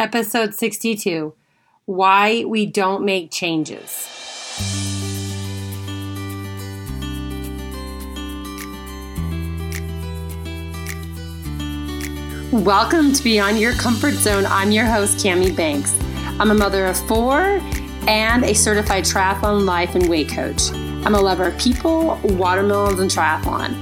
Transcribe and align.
Episode 0.00 0.54
62 0.54 1.34
Why 1.86 2.44
We 2.44 2.66
Don't 2.66 3.04
Make 3.04 3.32
Changes. 3.32 4.08
Welcome 12.52 13.12
to 13.12 13.24
Beyond 13.24 13.58
Your 13.58 13.72
Comfort 13.72 14.12
Zone. 14.12 14.46
I'm 14.46 14.70
your 14.70 14.84
host, 14.84 15.18
Cami 15.18 15.56
Banks. 15.56 15.98
I'm 16.38 16.52
a 16.52 16.54
mother 16.54 16.86
of 16.86 16.96
four 17.08 17.60
and 18.06 18.44
a 18.44 18.54
certified 18.54 19.02
triathlon 19.02 19.64
life 19.64 19.96
and 19.96 20.08
weight 20.08 20.28
coach. 20.28 20.70
I'm 20.72 21.16
a 21.16 21.20
lover 21.20 21.48
of 21.48 21.58
people, 21.58 22.20
watermelons, 22.22 23.00
and 23.00 23.10
triathlon. 23.10 23.74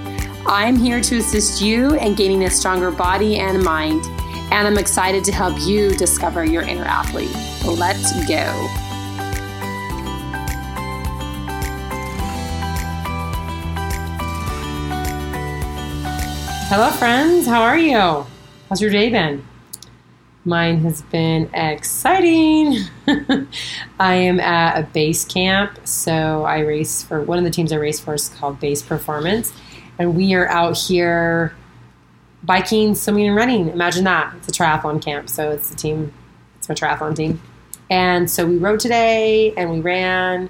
I'm 0.46 0.76
here 0.76 1.02
to 1.02 1.18
assist 1.18 1.60
you 1.60 1.94
in 1.96 2.14
gaining 2.14 2.44
a 2.44 2.50
stronger 2.50 2.90
body 2.90 3.36
and 3.36 3.62
mind 3.62 4.02
and 4.50 4.66
I'm 4.66 4.78
excited 4.78 5.24
to 5.24 5.32
help 5.32 5.54
you 5.60 5.90
discover 5.90 6.44
your 6.44 6.62
inner 6.62 6.84
athlete. 6.84 7.34
Let's 7.64 8.12
go. 8.27 8.69
Hello, 16.69 16.91
friends. 16.91 17.46
How 17.46 17.62
are 17.62 17.78
you? 17.78 18.27
How's 18.69 18.80
your 18.80 18.91
day 18.91 19.09
been? 19.09 19.46
Mine 20.45 20.78
has 20.80 21.02
been 21.02 21.48
exciting. 21.55 22.78
I 23.98 24.14
am 24.14 24.38
at 24.38 24.78
a 24.78 24.83
base 24.84 25.24
camp, 25.24 25.78
so 25.84 26.44
I 26.44 26.60
race 26.60 27.02
for 27.02 27.20
one 27.20 27.38
of 27.38 27.44
the 27.44 27.50
teams 27.50 27.72
I 27.72 27.77
race 27.77 27.98
for 27.98 28.14
is 28.14 28.28
called 28.28 28.60
Base 28.60 28.83
Performance, 28.83 29.52
and 29.98 30.16
we 30.16 30.34
are 30.34 30.48
out 30.48 30.77
here 30.77 31.55
biking, 32.46 32.95
swimming, 32.95 33.27
and 33.27 33.36
running. 33.36 33.68
Imagine 33.68 34.05
that. 34.05 34.34
It's 34.36 34.48
a 34.48 34.52
triathlon 34.52 35.02
camp. 35.02 35.28
So 35.28 35.50
it's 35.50 35.68
the 35.68 35.77
team, 35.77 36.12
it's 36.59 36.69
my 36.69 36.74
triathlon 36.74 37.14
team. 37.14 37.42
And 37.91 38.30
so 38.30 38.46
we 38.46 38.56
rode 38.56 38.80
today 38.80 39.52
and 39.56 39.70
we 39.70 39.80
ran. 39.80 40.48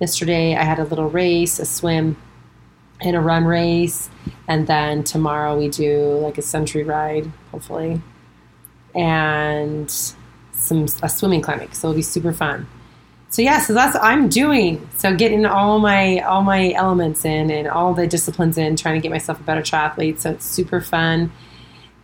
Yesterday 0.00 0.56
I 0.56 0.64
had 0.64 0.78
a 0.78 0.84
little 0.84 1.08
race, 1.08 1.58
a 1.58 1.66
swim, 1.66 2.16
and 3.00 3.16
a 3.16 3.20
run 3.20 3.44
race. 3.44 4.10
And 4.48 4.66
then 4.66 5.04
tomorrow 5.04 5.56
we 5.56 5.68
do 5.68 6.18
like 6.18 6.38
a 6.38 6.42
century 6.42 6.82
ride, 6.82 7.30
hopefully, 7.52 8.00
and 8.94 9.90
some 10.52 10.86
a 11.02 11.08
swimming 11.08 11.42
clinic. 11.42 11.74
So 11.74 11.88
it'll 11.88 11.96
be 11.96 12.02
super 12.02 12.32
fun 12.32 12.66
so 13.30 13.42
yeah, 13.42 13.60
so 13.60 13.72
that's 13.72 13.94
what 13.94 14.02
I'm 14.02 14.28
doing. 14.28 14.88
So 14.96 15.14
getting 15.14 15.46
all 15.46 15.78
my 15.78 16.18
all 16.18 16.42
my 16.42 16.72
elements 16.72 17.24
in 17.24 17.52
and 17.52 17.68
all 17.68 17.94
the 17.94 18.08
disciplines 18.08 18.58
in, 18.58 18.74
trying 18.74 18.96
to 18.96 19.00
get 19.00 19.12
myself 19.12 19.38
a 19.38 19.44
better 19.44 19.62
triathlete. 19.62 20.18
So 20.18 20.32
it's 20.32 20.44
super 20.44 20.80
fun. 20.80 21.30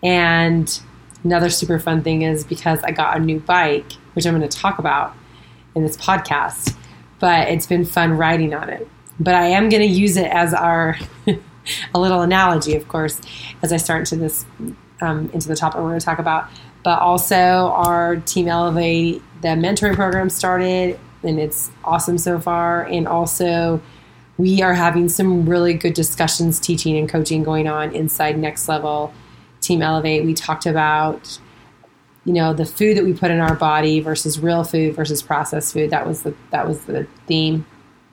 And 0.04 0.80
another 1.24 1.50
super 1.50 1.80
fun 1.80 2.02
thing 2.02 2.22
is 2.22 2.44
because 2.44 2.80
I 2.84 2.92
got 2.92 3.16
a 3.16 3.20
new 3.20 3.40
bike, 3.40 3.92
which 4.12 4.24
I'm 4.24 4.38
going 4.38 4.48
to 4.48 4.56
talk 4.56 4.78
about 4.78 5.14
in 5.74 5.82
this 5.82 5.96
podcast. 5.96 6.76
But 7.18 7.48
it's 7.48 7.66
been 7.66 7.84
fun 7.84 8.12
riding 8.12 8.54
on 8.54 8.68
it. 8.68 8.86
But 9.18 9.34
I 9.34 9.46
am 9.46 9.68
going 9.68 9.82
to 9.82 9.88
use 9.88 10.16
it 10.16 10.28
as 10.28 10.54
our 10.54 10.96
a 11.94 11.98
little 11.98 12.22
analogy, 12.22 12.76
of 12.76 12.86
course, 12.86 13.20
as 13.62 13.72
I 13.72 13.78
start 13.78 14.00
into 14.00 14.16
this 14.16 14.46
um, 15.00 15.28
into 15.32 15.48
the 15.48 15.56
topic 15.56 15.80
we're 15.80 15.88
going 15.88 15.98
to 15.98 16.04
talk 16.04 16.20
about. 16.20 16.48
But 16.84 17.00
also, 17.00 17.34
our 17.34 18.14
Team 18.16 18.46
Elevate, 18.46 19.20
the 19.42 19.48
mentoring 19.48 19.96
program 19.96 20.30
started 20.30 21.00
and 21.22 21.38
it's 21.38 21.70
awesome 21.84 22.18
so 22.18 22.38
far. 22.38 22.84
And 22.84 23.06
also, 23.08 23.80
we 24.38 24.62
are 24.62 24.74
having 24.74 25.08
some 25.08 25.48
really 25.48 25.74
good 25.74 25.94
discussions, 25.94 26.60
teaching 26.60 26.96
and 26.96 27.08
coaching 27.08 27.42
going 27.42 27.66
on 27.66 27.94
inside 27.94 28.38
Next 28.38 28.68
Level 28.68 29.12
Team 29.60 29.82
Elevate. 29.82 30.24
We 30.24 30.34
talked 30.34 30.66
about, 30.66 31.38
you 32.24 32.32
know, 32.32 32.52
the 32.52 32.66
food 32.66 32.96
that 32.96 33.04
we 33.04 33.14
put 33.14 33.30
in 33.30 33.40
our 33.40 33.54
body 33.54 34.00
versus 34.00 34.38
real 34.38 34.62
food 34.62 34.94
versus 34.94 35.22
processed 35.22 35.72
food. 35.72 35.90
That 35.90 36.06
was 36.06 36.22
the 36.22 36.34
that 36.50 36.68
was 36.68 36.84
the 36.84 37.06
theme 37.26 37.66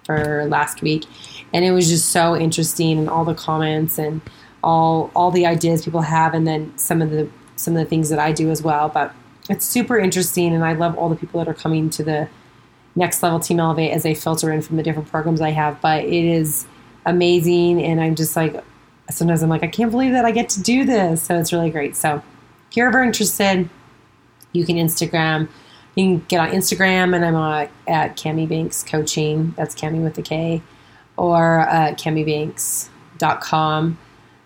for 0.06 0.46
last 0.46 0.82
week, 0.82 1.06
and 1.54 1.66
it 1.66 1.72
was 1.72 1.90
just 1.90 2.10
so 2.10 2.36
interesting 2.36 3.00
and 3.00 3.10
all 3.10 3.26
the 3.26 3.36
comments 3.36 3.98
and 3.98 4.22
all 4.64 5.12
all 5.16 5.30
the 5.30 5.46
ideas 5.46 5.84
people 5.84 6.02
have, 6.02 6.34
and 6.34 6.48
then 6.48 6.72
some 6.78 7.02
of 7.02 7.10
the 7.10 7.30
some 7.56 7.76
of 7.76 7.84
the 7.84 7.90
things 7.90 8.10
that 8.10 8.20
I 8.20 8.32
do 8.32 8.50
as 8.50 8.62
well. 8.62 8.88
But 8.88 9.14
it's 9.50 9.66
super 9.66 9.98
interesting, 10.00 10.54
and 10.54 10.64
I 10.64 10.72
love 10.74 10.98
all 10.98 11.10
the 11.10 11.16
people 11.18 11.44
that 11.44 11.50
are 11.50 11.54
coming 11.54 11.90
to 11.92 12.04
the 12.04 12.30
next 12.96 13.24
level 13.24 13.40
team 13.40 13.60
elevate 13.60 13.92
as 13.92 14.04
they 14.04 14.14
filter 14.14 14.52
in 14.52 14.62
from 14.62 14.78
the 14.78 14.84
different 14.84 15.10
programs 15.10 15.42
I 15.42 15.50
have. 15.52 15.82
But 15.82 16.06
it 16.06 16.26
is 16.26 16.68
amazing, 17.06 17.84
and 17.84 18.02
I'm 18.02 18.16
just 18.16 18.36
like 18.36 18.64
sometimes 19.10 19.44
I'm 19.44 19.50
like 19.50 19.64
I 19.64 19.68
can't 19.68 19.92
believe 19.92 20.14
that 20.14 20.26
I 20.26 20.32
get 20.32 20.50
to 20.50 20.62
do 20.62 20.86
this. 20.86 21.24
So 21.24 21.40
it's 21.40 21.54
really 21.54 21.70
great. 21.70 21.96
So 21.96 22.22
if 22.70 22.78
you're 22.78 22.88
ever 22.88 23.04
interested, 23.04 23.70
you 24.52 24.66
can 24.66 24.78
Instagram. 24.78 25.48
You 25.96 26.06
can 26.06 26.20
get 26.28 26.40
on 26.40 26.50
Instagram, 26.50 27.16
and 27.16 27.24
I'm 27.24 27.36
uh, 27.36 27.68
at 27.88 28.18
Cami 28.18 28.50
Banks 28.50 28.84
Coaching. 28.84 29.54
That's 29.58 29.76
Cami 29.76 30.04
with 30.04 30.16
the 30.16 30.24
K, 30.24 30.64
or 31.18 31.62
uh, 31.62 31.94
CamiBanks.com. 31.94 33.98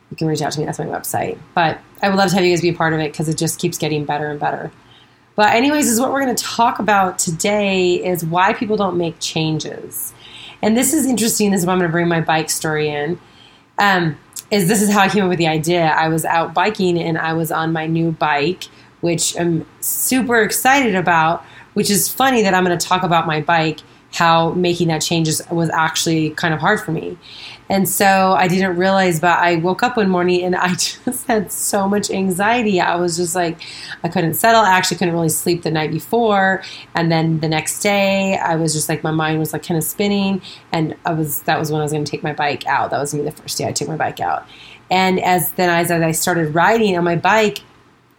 You 0.09 0.18
can 0.18 0.28
reach 0.28 0.41
out 0.41 0.53
to 0.53 0.59
me. 0.59 0.66
That's 0.66 0.80
my 0.80 0.86
website. 0.86 1.38
But 1.53 1.80
I 2.02 2.09
would 2.09 2.18
love 2.18 2.30
to 2.30 2.36
have 2.36 2.44
you 2.44 2.52
guys 2.52 2.62
be 2.62 2.69
a 2.69 2.74
part 2.74 2.94
of 2.94 3.00
it 3.00 3.12
because 3.12 3.30
it 3.30 3.38
just 3.38 3.59
keeps 3.59 3.78
getting 3.78 4.06
better 4.06 4.28
and 4.28 4.40
better. 4.40 4.72
But 5.38 5.53
anyways, 5.53 5.88
is 5.88 6.02
what 6.02 6.12
we're 6.12 6.24
going 6.24 6.36
to 6.36 6.44
talk 6.44 6.80
about 6.80 7.20
today 7.20 8.03
is 8.03 8.25
why 8.25 8.53
people 8.53 8.75
don't 8.75 8.98
make 8.98 9.20
changes. 9.20 10.14
And 10.64 10.75
this 10.75 10.94
is 10.94 11.06
interesting. 11.06 11.52
This 11.52 11.62
is 11.62 11.68
why 11.68 11.74
I'm 11.74 11.80
going 11.80 11.90
to 11.90 11.92
bring 11.92 12.08
my 12.08 12.22
bike 12.22 12.50
story 12.50 12.90
in. 12.90 13.20
Um, 13.78 14.18
is 14.50 14.68
this 14.68 14.81
is 14.81 14.92
how 14.92 15.02
I 15.02 15.09
came 15.09 15.24
up 15.24 15.30
with 15.30 15.38
the 15.38 15.48
idea. 15.48 15.86
I 15.86 16.08
was 16.08 16.25
out 16.25 16.56
biking 16.56 16.98
and 16.98 17.20
I 17.20 17.34
was 17.34 17.52
on 17.52 17.72
my 17.72 17.86
new 17.86 18.12
bike, 18.12 18.64
which 19.02 19.40
I'm 19.40 19.68
super 19.80 20.42
excited 20.42 20.96
about. 20.96 21.46
Which 21.75 21.92
is 21.92 22.09
funny 22.09 22.42
that 22.42 22.56
I'm 22.56 22.66
going 22.66 22.75
to 22.75 22.84
talk 22.84 23.04
about 23.04 23.28
my 23.28 23.40
bike, 23.40 23.81
how 24.13 24.51
making 24.51 24.88
that 24.88 25.01
change 25.01 25.29
was 25.51 25.69
actually 25.69 26.31
kind 26.31 26.53
of 26.53 26.59
hard 26.59 26.79
for 26.79 26.91
me. 26.91 27.18
And 27.69 27.88
so 27.88 28.34
I 28.38 28.47
didn't 28.47 28.78
realize, 28.78 29.19
but 29.19 29.38
I 29.40 29.57
woke 29.57 29.84
up 29.84 29.97
one 29.97 30.09
morning 30.09 30.44
and 30.44 30.56
I 30.56 30.69
just 30.75 31.28
had 31.28 31.51
so 31.51 31.88
much 31.88 32.09
anxiety. 32.09 32.79
I 32.79 32.95
was 32.95 33.18
just 33.18 33.35
like, 33.35 33.59
I 34.03 34.09
couldn't 34.09 34.35
settle. 34.35 34.62
I 34.62 34.72
actually 34.72 34.97
couldn't 34.97 35.13
really 35.13 35.29
sleep 35.29 35.63
the 35.63 35.72
night 35.72 35.91
before. 35.91 36.63
And 36.95 37.12
then 37.12 37.41
the 37.41 37.50
next 37.50 37.81
day, 37.81 38.38
I 38.38 38.56
was 38.56 38.73
just 38.73 38.88
like, 38.88 39.03
my 39.03 39.12
mind 39.12 39.40
was 39.40 39.51
like 39.51 39.63
kind 39.63 39.78
of 39.78 39.84
spinning. 39.84 40.41
And 40.72 40.95
I 41.06 41.13
was, 41.13 41.41
that 41.41 41.59
was 41.59 41.72
when 41.72 41.81
I 41.81 41.84
was 41.84 41.91
going 41.91 42.06
to 42.06 42.09
take 42.09 42.24
my 42.24 42.34
bike 42.34 42.66
out. 42.68 42.91
That 42.91 43.00
was 43.00 43.12
going 43.12 43.25
to 43.25 43.29
be 43.29 43.35
the 43.35 43.41
first 43.41 43.57
day 43.57 43.68
I 43.68 43.74
took 43.74 43.89
my 43.89 43.97
bike 43.97 44.22
out. 44.22 44.47
And 44.89 45.19
as 45.19 45.51
then 45.53 45.69
as 45.69 45.91
I 45.91 46.12
started 46.12 46.56
riding 46.56 46.97
on 46.97 47.03
my 47.03 47.18
bike, 47.18 47.59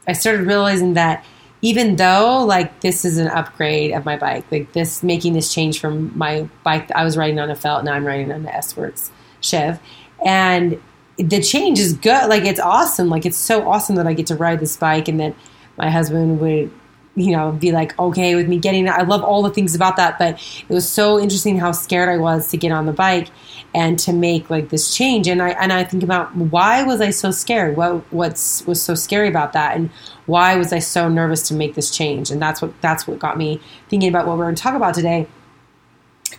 I 0.07 0.13
started 0.13 0.47
realizing 0.47 0.95
that 0.95 1.25
even 1.61 1.97
though 1.97 2.45
like 2.47 2.81
this 2.81 3.05
is 3.05 3.19
an 3.19 3.29
upgrade 3.29 3.93
of 3.93 4.05
my 4.05 4.17
bike, 4.17 4.45
like 4.51 4.73
this 4.73 5.03
making 5.03 5.33
this 5.33 5.53
change 5.53 5.81
from 5.81 6.17
my 6.17 6.49
bike, 6.63 6.91
I 6.93 7.05
was 7.05 7.17
riding 7.17 7.39
on 7.39 7.51
a 7.51 7.57
Felt, 7.57 7.85
now 7.85 7.93
I'm 7.93 8.05
riding 8.05 8.31
on 8.33 8.43
the 8.45 8.55
S 8.55 8.77
Works 8.77 9.11
Shiv. 9.41 9.81
And 10.25 10.81
the 11.17 11.43
change 11.43 11.81
is 11.81 11.95
good. 11.95 12.29
Like 12.29 12.45
it's 12.45 12.61
awesome. 12.61 13.09
Like 13.09 13.27
it's 13.27 13.37
so 13.37 13.69
awesome 13.69 13.97
that 13.97 14.07
I 14.07 14.13
get 14.15 14.27
to 14.29 14.37
ride 14.37 14.61
this 14.61 14.77
bike 14.77 15.09
and 15.09 15.19
that 15.21 15.35
my 15.77 15.91
husband 15.91 16.41
would, 16.41 16.71
you 17.15 17.33
know, 17.33 17.53
be 17.53 17.73
like 17.73 17.99
okay 17.99 18.35
with 18.35 18.49
me 18.49 18.59
getting. 18.59 18.89
I 18.89 19.03
love 19.03 19.23
all 19.23 19.43
the 19.43 19.51
things 19.51 19.75
about 19.75 19.97
that, 19.97 20.19
but 20.19 20.41
it 20.69 20.73
was 20.73 20.89
so 20.89 21.19
interesting 21.19 21.59
how 21.59 21.73
scared 21.73 22.09
I 22.09 22.17
was 22.17 22.49
to 22.49 22.57
get 22.57 22.71
on 22.71 22.87
the 22.87 22.93
bike 22.93 23.29
and 23.75 23.99
to 24.01 24.13
make 24.13 24.51
like 24.51 24.69
this 24.69 24.95
change. 24.95 25.27
And 25.27 25.43
I 25.43 25.51
and 25.51 25.73
I 25.73 25.85
think 25.85 26.03
about 26.03 26.35
why 26.35 26.83
was 26.83 27.01
I 27.01 27.11
so 27.11 27.31
scared? 27.31 27.77
What 27.77 28.11
what's 28.13 28.67
was 28.67 28.81
so 28.81 28.95
scary 28.95 29.29
about 29.29 29.53
that? 29.55 29.77
And 29.77 29.91
why 30.27 30.57
was 30.57 30.73
I 30.73 30.79
so 30.79 31.09
nervous 31.09 31.49
to 31.49 31.55
make 31.55 31.75
this 31.75 31.91
change? 31.91 32.31
And 32.31 32.41
that's 32.41 32.63
what 32.63 32.81
that's 32.81 33.07
what 33.07 33.19
got 33.19 33.37
me 33.37 33.61
thinking 33.89 34.09
about 34.09 34.27
what 34.27 34.39
we're 34.39 34.45
going 34.45 34.55
to 34.55 34.63
talk 34.63 34.75
about 34.75 34.95
today. 34.95 35.27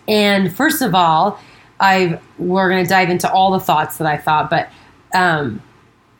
And 0.08 0.56
first 0.56 0.82
of 0.82 0.96
all, 0.96 1.40
I 1.80 2.20
we're 2.38 2.70
going 2.70 2.84
to 2.84 2.90
dive 2.90 3.10
into 3.10 3.32
all 3.32 3.52
the 3.52 3.60
thoughts 3.60 3.98
that 3.98 4.08
I 4.08 4.18
thought, 4.18 4.50
but 4.50 4.70
um, 5.14 5.62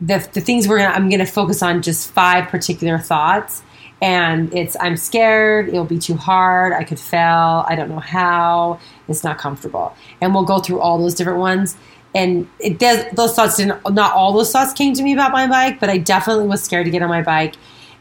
the 0.00 0.26
the 0.32 0.40
things 0.40 0.66
we're 0.66 0.78
gonna 0.78 0.94
I'm 0.94 1.08
going 1.08 1.20
to 1.20 1.26
focus 1.26 1.62
on 1.62 1.82
just 1.82 2.12
five 2.12 2.48
particular 2.48 2.98
thoughts, 2.98 3.62
and 4.02 4.52
it's 4.54 4.76
I'm 4.80 4.96
scared, 4.96 5.68
it'll 5.68 5.84
be 5.84 5.98
too 5.98 6.14
hard, 6.14 6.72
I 6.72 6.84
could 6.84 6.98
fail, 6.98 7.64
I 7.68 7.74
don't 7.76 7.90
know 7.90 8.00
how, 8.00 8.80
it's 9.08 9.24
not 9.24 9.38
comfortable, 9.38 9.94
and 10.20 10.34
we'll 10.34 10.44
go 10.44 10.58
through 10.58 10.80
all 10.80 10.98
those 10.98 11.14
different 11.14 11.38
ones. 11.38 11.76
And 12.12 12.48
it 12.58 12.78
does 12.78 13.04
those 13.12 13.34
thoughts 13.34 13.56
didn't 13.56 13.80
not 13.94 14.14
all 14.14 14.32
those 14.32 14.50
thoughts 14.50 14.72
came 14.72 14.94
to 14.94 15.02
me 15.02 15.12
about 15.12 15.30
my 15.30 15.46
bike, 15.46 15.78
but 15.78 15.88
I 15.88 15.98
definitely 15.98 16.46
was 16.46 16.62
scared 16.62 16.86
to 16.86 16.90
get 16.90 17.02
on 17.02 17.08
my 17.08 17.22
bike, 17.22 17.54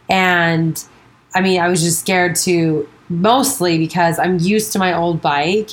and 0.10 0.84
I 1.36 1.42
mean 1.42 1.62
I 1.62 1.68
was 1.68 1.84
just 1.84 2.00
scared 2.00 2.36
to 2.38 2.88
mostly 3.10 3.78
because 3.78 4.18
I'm 4.18 4.40
used 4.40 4.72
to 4.74 4.80
my 4.80 4.95
old 4.95 5.22
bike 5.22 5.69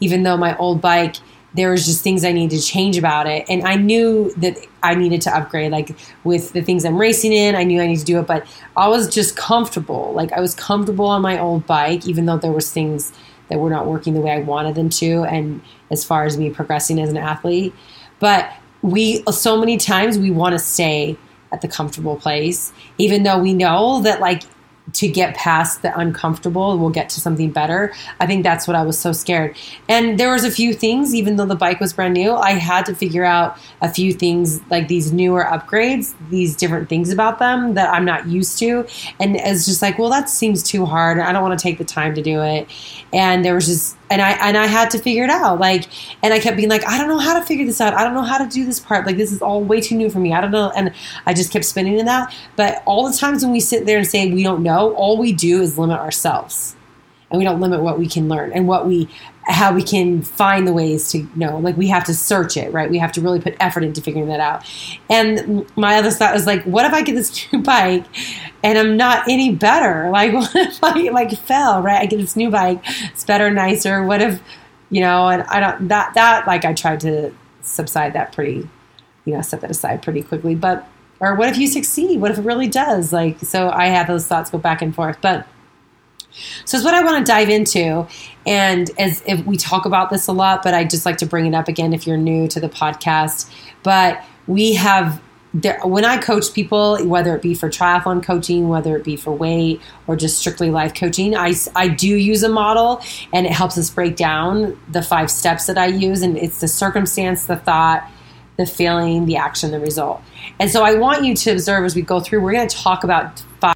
even 0.00 0.22
though 0.22 0.36
my 0.36 0.56
old 0.56 0.80
bike 0.80 1.16
there 1.54 1.70
was 1.70 1.84
just 1.84 2.04
things 2.04 2.24
I 2.24 2.32
needed 2.32 2.60
to 2.60 2.64
change 2.64 2.96
about 2.96 3.26
it. 3.26 3.44
And 3.48 3.66
I 3.66 3.74
knew 3.74 4.32
that 4.36 4.56
I 4.82 4.94
needed 4.94 5.20
to 5.22 5.36
upgrade, 5.36 5.72
like 5.72 5.96
with 6.22 6.52
the 6.52 6.62
things 6.62 6.84
I'm 6.84 6.96
racing 6.96 7.32
in, 7.32 7.56
I 7.56 7.64
knew 7.64 7.80
I 7.80 7.86
needed 7.86 8.00
to 8.00 8.06
do 8.06 8.20
it, 8.20 8.26
but 8.26 8.46
I 8.76 8.88
was 8.88 9.12
just 9.12 9.36
comfortable. 9.36 10.12
Like 10.12 10.32
I 10.32 10.40
was 10.40 10.54
comfortable 10.54 11.06
on 11.06 11.22
my 11.22 11.38
old 11.38 11.66
bike, 11.66 12.06
even 12.06 12.26
though 12.26 12.38
there 12.38 12.52
was 12.52 12.72
things 12.72 13.12
that 13.48 13.58
were 13.58 13.70
not 13.70 13.86
working 13.86 14.14
the 14.14 14.20
way 14.20 14.30
I 14.30 14.40
wanted 14.40 14.76
them 14.76 14.88
to. 14.90 15.24
And 15.24 15.60
as 15.90 16.04
far 16.04 16.24
as 16.24 16.38
me 16.38 16.50
progressing 16.50 17.00
as 17.00 17.10
an 17.10 17.16
athlete, 17.16 17.74
but 18.20 18.52
we, 18.82 19.22
so 19.30 19.58
many 19.58 19.76
times 19.76 20.18
we 20.18 20.30
want 20.30 20.52
to 20.52 20.58
stay 20.58 21.18
at 21.52 21.62
the 21.62 21.68
comfortable 21.68 22.16
place, 22.16 22.72
even 22.96 23.24
though 23.24 23.38
we 23.38 23.52
know 23.52 24.00
that 24.02 24.20
like 24.20 24.44
to 24.92 25.08
get 25.08 25.36
past 25.36 25.82
the 25.82 25.98
uncomfortable 25.98 26.76
we'll 26.78 26.90
get 26.90 27.08
to 27.08 27.20
something 27.20 27.50
better 27.50 27.92
i 28.18 28.26
think 28.26 28.42
that's 28.42 28.66
what 28.66 28.74
i 28.74 28.82
was 28.82 28.98
so 28.98 29.12
scared 29.12 29.56
and 29.88 30.18
there 30.18 30.32
was 30.32 30.44
a 30.44 30.50
few 30.50 30.74
things 30.74 31.14
even 31.14 31.36
though 31.36 31.46
the 31.46 31.54
bike 31.54 31.78
was 31.80 31.92
brand 31.92 32.14
new 32.14 32.32
i 32.32 32.52
had 32.52 32.84
to 32.84 32.94
figure 32.94 33.24
out 33.24 33.56
a 33.82 33.92
few 33.92 34.12
things 34.12 34.60
like 34.70 34.88
these 34.88 35.12
newer 35.12 35.44
upgrades 35.44 36.14
these 36.28 36.56
different 36.56 36.88
things 36.88 37.10
about 37.10 37.38
them 37.38 37.74
that 37.74 37.92
i'm 37.94 38.04
not 38.04 38.26
used 38.26 38.58
to 38.58 38.86
and 39.20 39.36
it's 39.36 39.64
just 39.64 39.82
like 39.82 39.98
well 39.98 40.10
that 40.10 40.28
seems 40.28 40.62
too 40.62 40.84
hard 40.84 41.18
i 41.18 41.32
don't 41.32 41.42
want 41.42 41.58
to 41.58 41.62
take 41.62 41.78
the 41.78 41.84
time 41.84 42.14
to 42.14 42.22
do 42.22 42.40
it 42.40 42.68
and 43.12 43.44
there 43.44 43.54
was 43.54 43.66
just 43.66 43.96
and 44.10 44.20
I 44.20 44.32
and 44.32 44.56
I 44.56 44.66
had 44.66 44.90
to 44.90 44.98
figure 44.98 45.22
it 45.22 45.30
out. 45.30 45.60
Like, 45.60 45.86
and 46.22 46.34
I 46.34 46.40
kept 46.40 46.56
being 46.56 46.68
like, 46.68 46.86
I 46.86 46.98
don't 46.98 47.08
know 47.08 47.18
how 47.18 47.38
to 47.38 47.46
figure 47.46 47.64
this 47.64 47.80
out. 47.80 47.94
I 47.94 48.02
don't 48.02 48.14
know 48.14 48.22
how 48.22 48.38
to 48.38 48.48
do 48.48 48.66
this 48.66 48.80
part. 48.80 49.06
Like, 49.06 49.16
this 49.16 49.30
is 49.30 49.40
all 49.40 49.62
way 49.62 49.80
too 49.80 49.94
new 49.94 50.10
for 50.10 50.18
me. 50.18 50.34
I 50.34 50.40
don't 50.40 50.50
know. 50.50 50.72
And 50.74 50.92
I 51.26 51.32
just 51.32 51.52
kept 51.52 51.64
spinning 51.64 51.98
in 51.98 52.06
that. 52.06 52.34
But 52.56 52.82
all 52.86 53.08
the 53.08 53.16
times 53.16 53.44
when 53.44 53.52
we 53.52 53.60
sit 53.60 53.86
there 53.86 53.98
and 53.98 54.06
say 54.06 54.30
we 54.30 54.42
don't 54.42 54.64
know, 54.64 54.69
all 54.70 55.18
we 55.18 55.32
do 55.32 55.60
is 55.62 55.78
limit 55.78 55.98
ourselves, 55.98 56.76
and 57.30 57.38
we 57.38 57.44
don't 57.44 57.60
limit 57.60 57.80
what 57.80 57.98
we 57.98 58.08
can 58.08 58.28
learn 58.28 58.52
and 58.52 58.66
what 58.66 58.86
we 58.86 59.08
how 59.50 59.74
we 59.74 59.82
can 59.82 60.22
find 60.22 60.66
the 60.66 60.72
ways 60.72 61.10
to 61.10 61.28
know. 61.34 61.58
Like 61.58 61.76
we 61.76 61.88
have 61.88 62.04
to 62.04 62.14
search 62.14 62.56
it, 62.56 62.72
right? 62.72 62.90
We 62.90 62.98
have 62.98 63.12
to 63.12 63.20
really 63.20 63.40
put 63.40 63.56
effort 63.58 63.82
into 63.82 64.00
figuring 64.00 64.28
that 64.28 64.40
out. 64.40 64.64
And 65.08 65.66
my 65.76 65.96
other 65.96 66.10
thought 66.10 66.34
was 66.34 66.46
like, 66.46 66.62
what 66.64 66.84
if 66.84 66.92
I 66.92 67.02
get 67.02 67.14
this 67.14 67.52
new 67.52 67.62
bike 67.62 68.04
and 68.62 68.78
I'm 68.78 68.96
not 68.96 69.28
any 69.28 69.54
better? 69.54 70.10
Like, 70.10 70.32
what 70.34 70.54
if 70.54 70.82
I 70.82 71.08
like 71.10 71.32
fell, 71.32 71.82
right? 71.82 72.00
I 72.00 72.06
get 72.06 72.18
this 72.18 72.36
new 72.36 72.50
bike, 72.50 72.82
it's 73.12 73.24
better, 73.24 73.50
nicer. 73.50 74.04
What 74.04 74.22
if, 74.22 74.40
you 74.90 75.00
know, 75.00 75.28
and 75.28 75.42
I 75.44 75.60
don't 75.60 75.88
that 75.88 76.14
that 76.14 76.46
like 76.46 76.64
I 76.64 76.72
tried 76.72 77.00
to 77.00 77.32
subside 77.62 78.12
that 78.12 78.32
pretty, 78.32 78.68
you 79.24 79.34
know, 79.34 79.42
set 79.42 79.60
that 79.62 79.70
aside 79.70 80.02
pretty 80.02 80.22
quickly. 80.22 80.54
But 80.54 80.86
or 81.20 81.34
what 81.34 81.48
if 81.48 81.58
you 81.58 81.66
succeed? 81.66 82.20
What 82.20 82.30
if 82.30 82.38
it 82.38 82.44
really 82.44 82.68
does? 82.68 83.12
Like, 83.12 83.38
so 83.40 83.70
I 83.70 83.86
have 83.86 84.06
those 84.06 84.26
thoughts 84.26 84.50
go 84.50 84.58
back 84.58 84.82
and 84.82 84.94
forth, 84.94 85.18
but. 85.20 85.46
So 86.64 86.76
it's 86.76 86.84
what 86.84 86.94
I 86.94 87.02
want 87.02 87.26
to 87.26 87.30
dive 87.30 87.48
into. 87.48 88.06
And 88.46 88.88
as 88.98 89.22
if 89.26 89.44
we 89.44 89.56
talk 89.56 89.84
about 89.84 90.10
this 90.10 90.28
a 90.28 90.32
lot, 90.32 90.62
but 90.62 90.74
I 90.74 90.84
just 90.84 91.04
like 91.04 91.16
to 91.18 91.26
bring 91.26 91.44
it 91.46 91.54
up 91.54 91.66
again 91.66 91.92
if 91.92 92.06
you're 92.06 92.16
new 92.16 92.46
to 92.48 92.60
the 92.60 92.68
podcast. 92.68 93.52
But 93.82 94.24
we 94.46 94.74
have 94.74 95.20
there, 95.52 95.80
when 95.82 96.04
I 96.04 96.18
coach 96.18 96.52
people, 96.54 97.04
whether 97.04 97.34
it 97.34 97.42
be 97.42 97.54
for 97.54 97.68
triathlon 97.68 98.22
coaching, 98.22 98.68
whether 98.68 98.96
it 98.96 99.04
be 99.04 99.16
for 99.16 99.32
weight 99.32 99.80
or 100.06 100.14
just 100.14 100.38
strictly 100.38 100.70
life 100.70 100.94
coaching, 100.94 101.34
I, 101.34 101.54
I 101.74 101.88
do 101.88 102.08
use 102.08 102.42
a 102.42 102.48
model 102.48 103.02
and 103.32 103.46
it 103.46 103.52
helps 103.52 103.76
us 103.76 103.90
break 103.90 104.16
down 104.16 104.80
the 104.88 105.02
five 105.02 105.30
steps 105.30 105.66
that 105.66 105.76
I 105.76 105.86
use. 105.86 106.22
And 106.22 106.36
it's 106.38 106.60
the 106.60 106.68
circumstance, 106.68 107.44
the 107.44 107.56
thought, 107.56 108.08
the 108.60 108.66
feeling, 108.66 109.24
the 109.24 109.36
action, 109.36 109.70
the 109.70 109.80
result. 109.80 110.22
And 110.58 110.70
so 110.70 110.84
I 110.84 110.94
want 110.94 111.24
you 111.24 111.34
to 111.34 111.50
observe 111.50 111.82
as 111.86 111.96
we 111.96 112.02
go 112.02 112.20
through, 112.20 112.42
we're 112.42 112.52
going 112.52 112.68
to 112.68 112.76
talk 112.76 113.04
about 113.04 113.40
five 113.58 113.74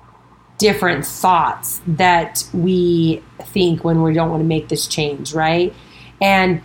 different 0.58 1.06
thoughts 1.06 1.80
that 1.86 2.46
we 2.52 3.22
think 3.40 3.82
when 3.82 4.02
we 4.02 4.12
don't 4.12 4.28
want 4.28 4.42
to 4.42 4.46
make 4.46 4.68
this 4.68 4.86
change, 4.86 5.32
right? 5.32 5.72
And 6.20 6.60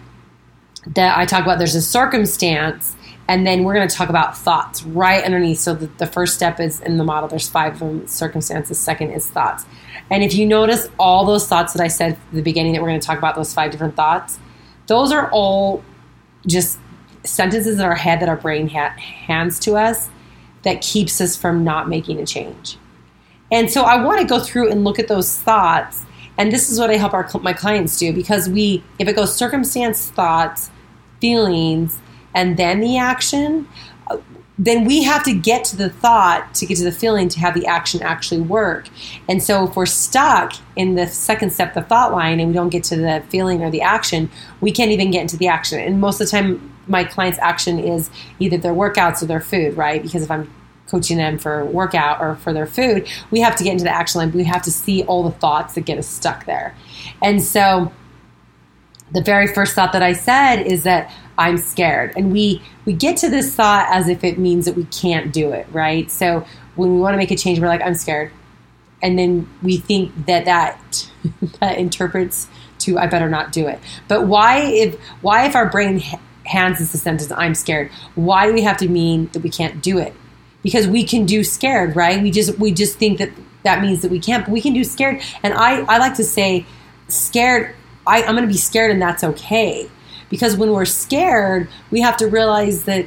that 0.87 1.17
I 1.17 1.25
talk 1.25 1.43
about 1.43 1.59
there's 1.59 1.75
a 1.75 1.81
circumstance, 1.81 2.97
and 3.29 3.47
then 3.47 3.63
we're 3.63 3.73
going 3.73 3.87
to 3.87 3.95
talk 3.95 4.09
about 4.09 4.37
thoughts 4.37 4.83
right 4.83 5.23
underneath. 5.23 5.59
So 5.59 5.73
the, 5.73 5.87
the 5.97 6.05
first 6.05 6.35
step 6.35 6.59
is 6.59 6.81
in 6.81 6.97
the 6.97 7.05
model, 7.05 7.29
there's 7.29 7.47
five 7.47 7.73
of 7.75 7.79
them 7.79 8.05
circumstances, 8.07 8.77
second 8.77 9.11
is 9.11 9.27
thoughts. 9.27 9.65
And 10.11 10.23
if 10.23 10.35
you 10.35 10.45
notice 10.45 10.89
all 10.99 11.25
those 11.25 11.47
thoughts 11.47 11.71
that 11.71 11.81
I 11.81 11.87
said 11.87 12.13
at 12.13 12.19
the 12.33 12.41
beginning 12.41 12.73
that 12.73 12.81
we're 12.81 12.89
going 12.89 12.99
to 12.99 13.07
talk 13.07 13.17
about, 13.17 13.35
those 13.35 13.53
five 13.53 13.71
different 13.71 13.95
thoughts, 13.95 14.39
those 14.87 15.13
are 15.13 15.31
all 15.31 15.85
just 16.45 16.79
sentences 17.23 17.79
in 17.79 17.85
our 17.85 17.95
head 17.95 18.21
that 18.21 18.29
our 18.29 18.37
brain 18.37 18.69
ha- 18.69 18.95
hands 18.97 19.59
to 19.59 19.75
us 19.75 20.09
that 20.63 20.81
keeps 20.81 21.21
us 21.21 21.35
from 21.35 21.63
not 21.63 21.87
making 21.89 22.19
a 22.19 22.25
change. 22.25 22.77
And 23.51 23.69
so 23.69 23.83
I 23.83 24.03
want 24.03 24.21
to 24.21 24.27
go 24.27 24.39
through 24.39 24.71
and 24.71 24.83
look 24.83 24.99
at 24.99 25.07
those 25.07 25.37
thoughts. 25.37 26.05
And 26.37 26.51
this 26.51 26.69
is 26.69 26.79
what 26.79 26.89
I 26.89 26.95
help 26.95 27.13
our 27.13 27.29
my 27.41 27.53
clients 27.53 27.97
do 27.97 28.13
because 28.13 28.47
we, 28.47 28.83
if 28.99 29.07
it 29.07 29.15
goes 29.15 29.35
circumstance, 29.35 30.09
thoughts, 30.09 30.69
feelings, 31.19 31.99
and 32.33 32.57
then 32.57 32.79
the 32.79 32.97
action, 32.97 33.67
uh, 34.07 34.17
then 34.57 34.85
we 34.85 35.03
have 35.03 35.23
to 35.23 35.33
get 35.33 35.65
to 35.65 35.75
the 35.75 35.89
thought 35.89 36.53
to 36.55 36.65
get 36.65 36.77
to 36.77 36.83
the 36.83 36.91
feeling 36.91 37.27
to 37.29 37.39
have 37.39 37.53
the 37.53 37.65
action 37.65 38.01
actually 38.01 38.41
work. 38.41 38.87
And 39.27 39.41
so 39.41 39.67
if 39.67 39.75
we're 39.75 39.85
stuck 39.85 40.53
in 40.75 40.95
the 40.95 41.07
second 41.07 41.51
step, 41.51 41.73
the 41.73 41.81
thought 41.81 42.11
line, 42.11 42.39
and 42.39 42.49
we 42.49 42.53
don't 42.53 42.69
get 42.69 42.83
to 42.85 42.95
the 42.95 43.23
feeling 43.29 43.63
or 43.63 43.71
the 43.71 43.81
action, 43.81 44.29
we 44.61 44.71
can't 44.71 44.91
even 44.91 45.11
get 45.11 45.21
into 45.21 45.37
the 45.37 45.47
action. 45.47 45.79
And 45.79 45.99
most 45.99 46.21
of 46.21 46.27
the 46.27 46.31
time, 46.31 46.73
my 46.89 47.03
client's 47.03 47.39
action 47.39 47.79
is 47.79 48.09
either 48.39 48.57
their 48.57 48.73
workouts 48.73 49.21
or 49.21 49.25
their 49.25 49.41
food, 49.41 49.77
right? 49.77 50.01
Because 50.01 50.23
if 50.23 50.31
I'm 50.31 50.51
coaching 50.87 51.17
them 51.17 51.37
for 51.37 51.65
workout 51.65 52.19
or 52.19 52.35
for 52.35 52.51
their 52.51 52.65
food, 52.65 53.07
we 53.31 53.39
have 53.39 53.55
to 53.55 53.63
get 53.63 53.73
into 53.73 53.83
the 53.83 53.91
action 53.91 54.19
line. 54.19 54.31
We 54.31 54.43
have 54.45 54.63
to 54.63 54.71
see 54.71 55.03
all 55.03 55.23
the 55.23 55.31
thoughts 55.31 55.75
that 55.75 55.81
get 55.81 55.97
us 55.97 56.07
stuck 56.07 56.45
there. 56.45 56.75
And 57.21 57.41
so 57.41 57.91
the 59.11 59.21
very 59.21 59.47
first 59.47 59.75
thought 59.75 59.93
that 59.93 60.03
I 60.03 60.13
said 60.13 60.63
is 60.63 60.83
that 60.83 61.11
I'm 61.37 61.57
scared. 61.57 62.13
And 62.17 62.31
we 62.31 62.61
we 62.85 62.93
get 62.93 63.17
to 63.17 63.29
this 63.29 63.55
thought 63.55 63.87
as 63.89 64.07
if 64.07 64.23
it 64.23 64.37
means 64.37 64.65
that 64.65 64.75
we 64.75 64.85
can't 64.85 65.31
do 65.31 65.51
it, 65.51 65.67
right? 65.71 66.11
So 66.11 66.45
when 66.75 66.93
we 66.93 66.99
want 66.99 67.13
to 67.13 67.17
make 67.17 67.31
a 67.31 67.37
change, 67.37 67.59
we're 67.59 67.67
like, 67.67 67.81
I'm 67.81 67.95
scared. 67.95 68.31
And 69.01 69.17
then 69.17 69.49
we 69.61 69.77
think 69.77 70.25
that 70.25 70.45
that, 70.45 71.09
that 71.59 71.77
interprets 71.77 72.49
to 72.79 72.97
I 72.97 73.07
better 73.07 73.29
not 73.29 73.51
do 73.51 73.67
it. 73.67 73.79
But 74.07 74.27
why 74.27 74.59
if 74.59 74.99
why 75.21 75.45
if 75.45 75.55
our 75.55 75.69
brain 75.69 76.01
hands 76.49 76.81
us 76.81 76.91
the 76.91 76.97
sentence 76.97 77.31
I'm 77.31 77.55
scared, 77.55 77.91
why 78.15 78.47
do 78.47 78.53
we 78.53 78.61
have 78.61 78.77
to 78.77 78.87
mean 78.87 79.29
that 79.33 79.41
we 79.41 79.49
can't 79.49 79.81
do 79.81 79.97
it? 79.97 80.13
because 80.63 80.87
we 80.87 81.03
can 81.03 81.25
do 81.25 81.43
scared, 81.43 81.95
right? 81.95 82.21
We 82.21 82.31
just 82.31 82.57
we 82.59 82.71
just 82.71 82.97
think 82.97 83.19
that 83.19 83.31
that 83.63 83.81
means 83.81 84.01
that 84.01 84.11
we 84.11 84.19
can't, 84.19 84.45
but 84.45 84.51
we 84.51 84.61
can 84.61 84.73
do 84.73 84.83
scared. 84.83 85.21
And 85.43 85.53
I 85.53 85.81
I 85.81 85.97
like 85.97 86.15
to 86.15 86.23
say 86.23 86.65
scared. 87.07 87.75
I, 88.07 88.23
I'm 88.23 88.35
going 88.35 88.47
to 88.47 88.51
be 88.51 88.57
scared, 88.57 88.91
and 88.91 89.01
that's 89.01 89.23
okay. 89.23 89.89
Because 90.29 90.55
when 90.55 90.71
we're 90.71 90.85
scared, 90.85 91.69
we 91.91 92.01
have 92.01 92.17
to 92.17 92.27
realize 92.27 92.83
that 92.83 93.05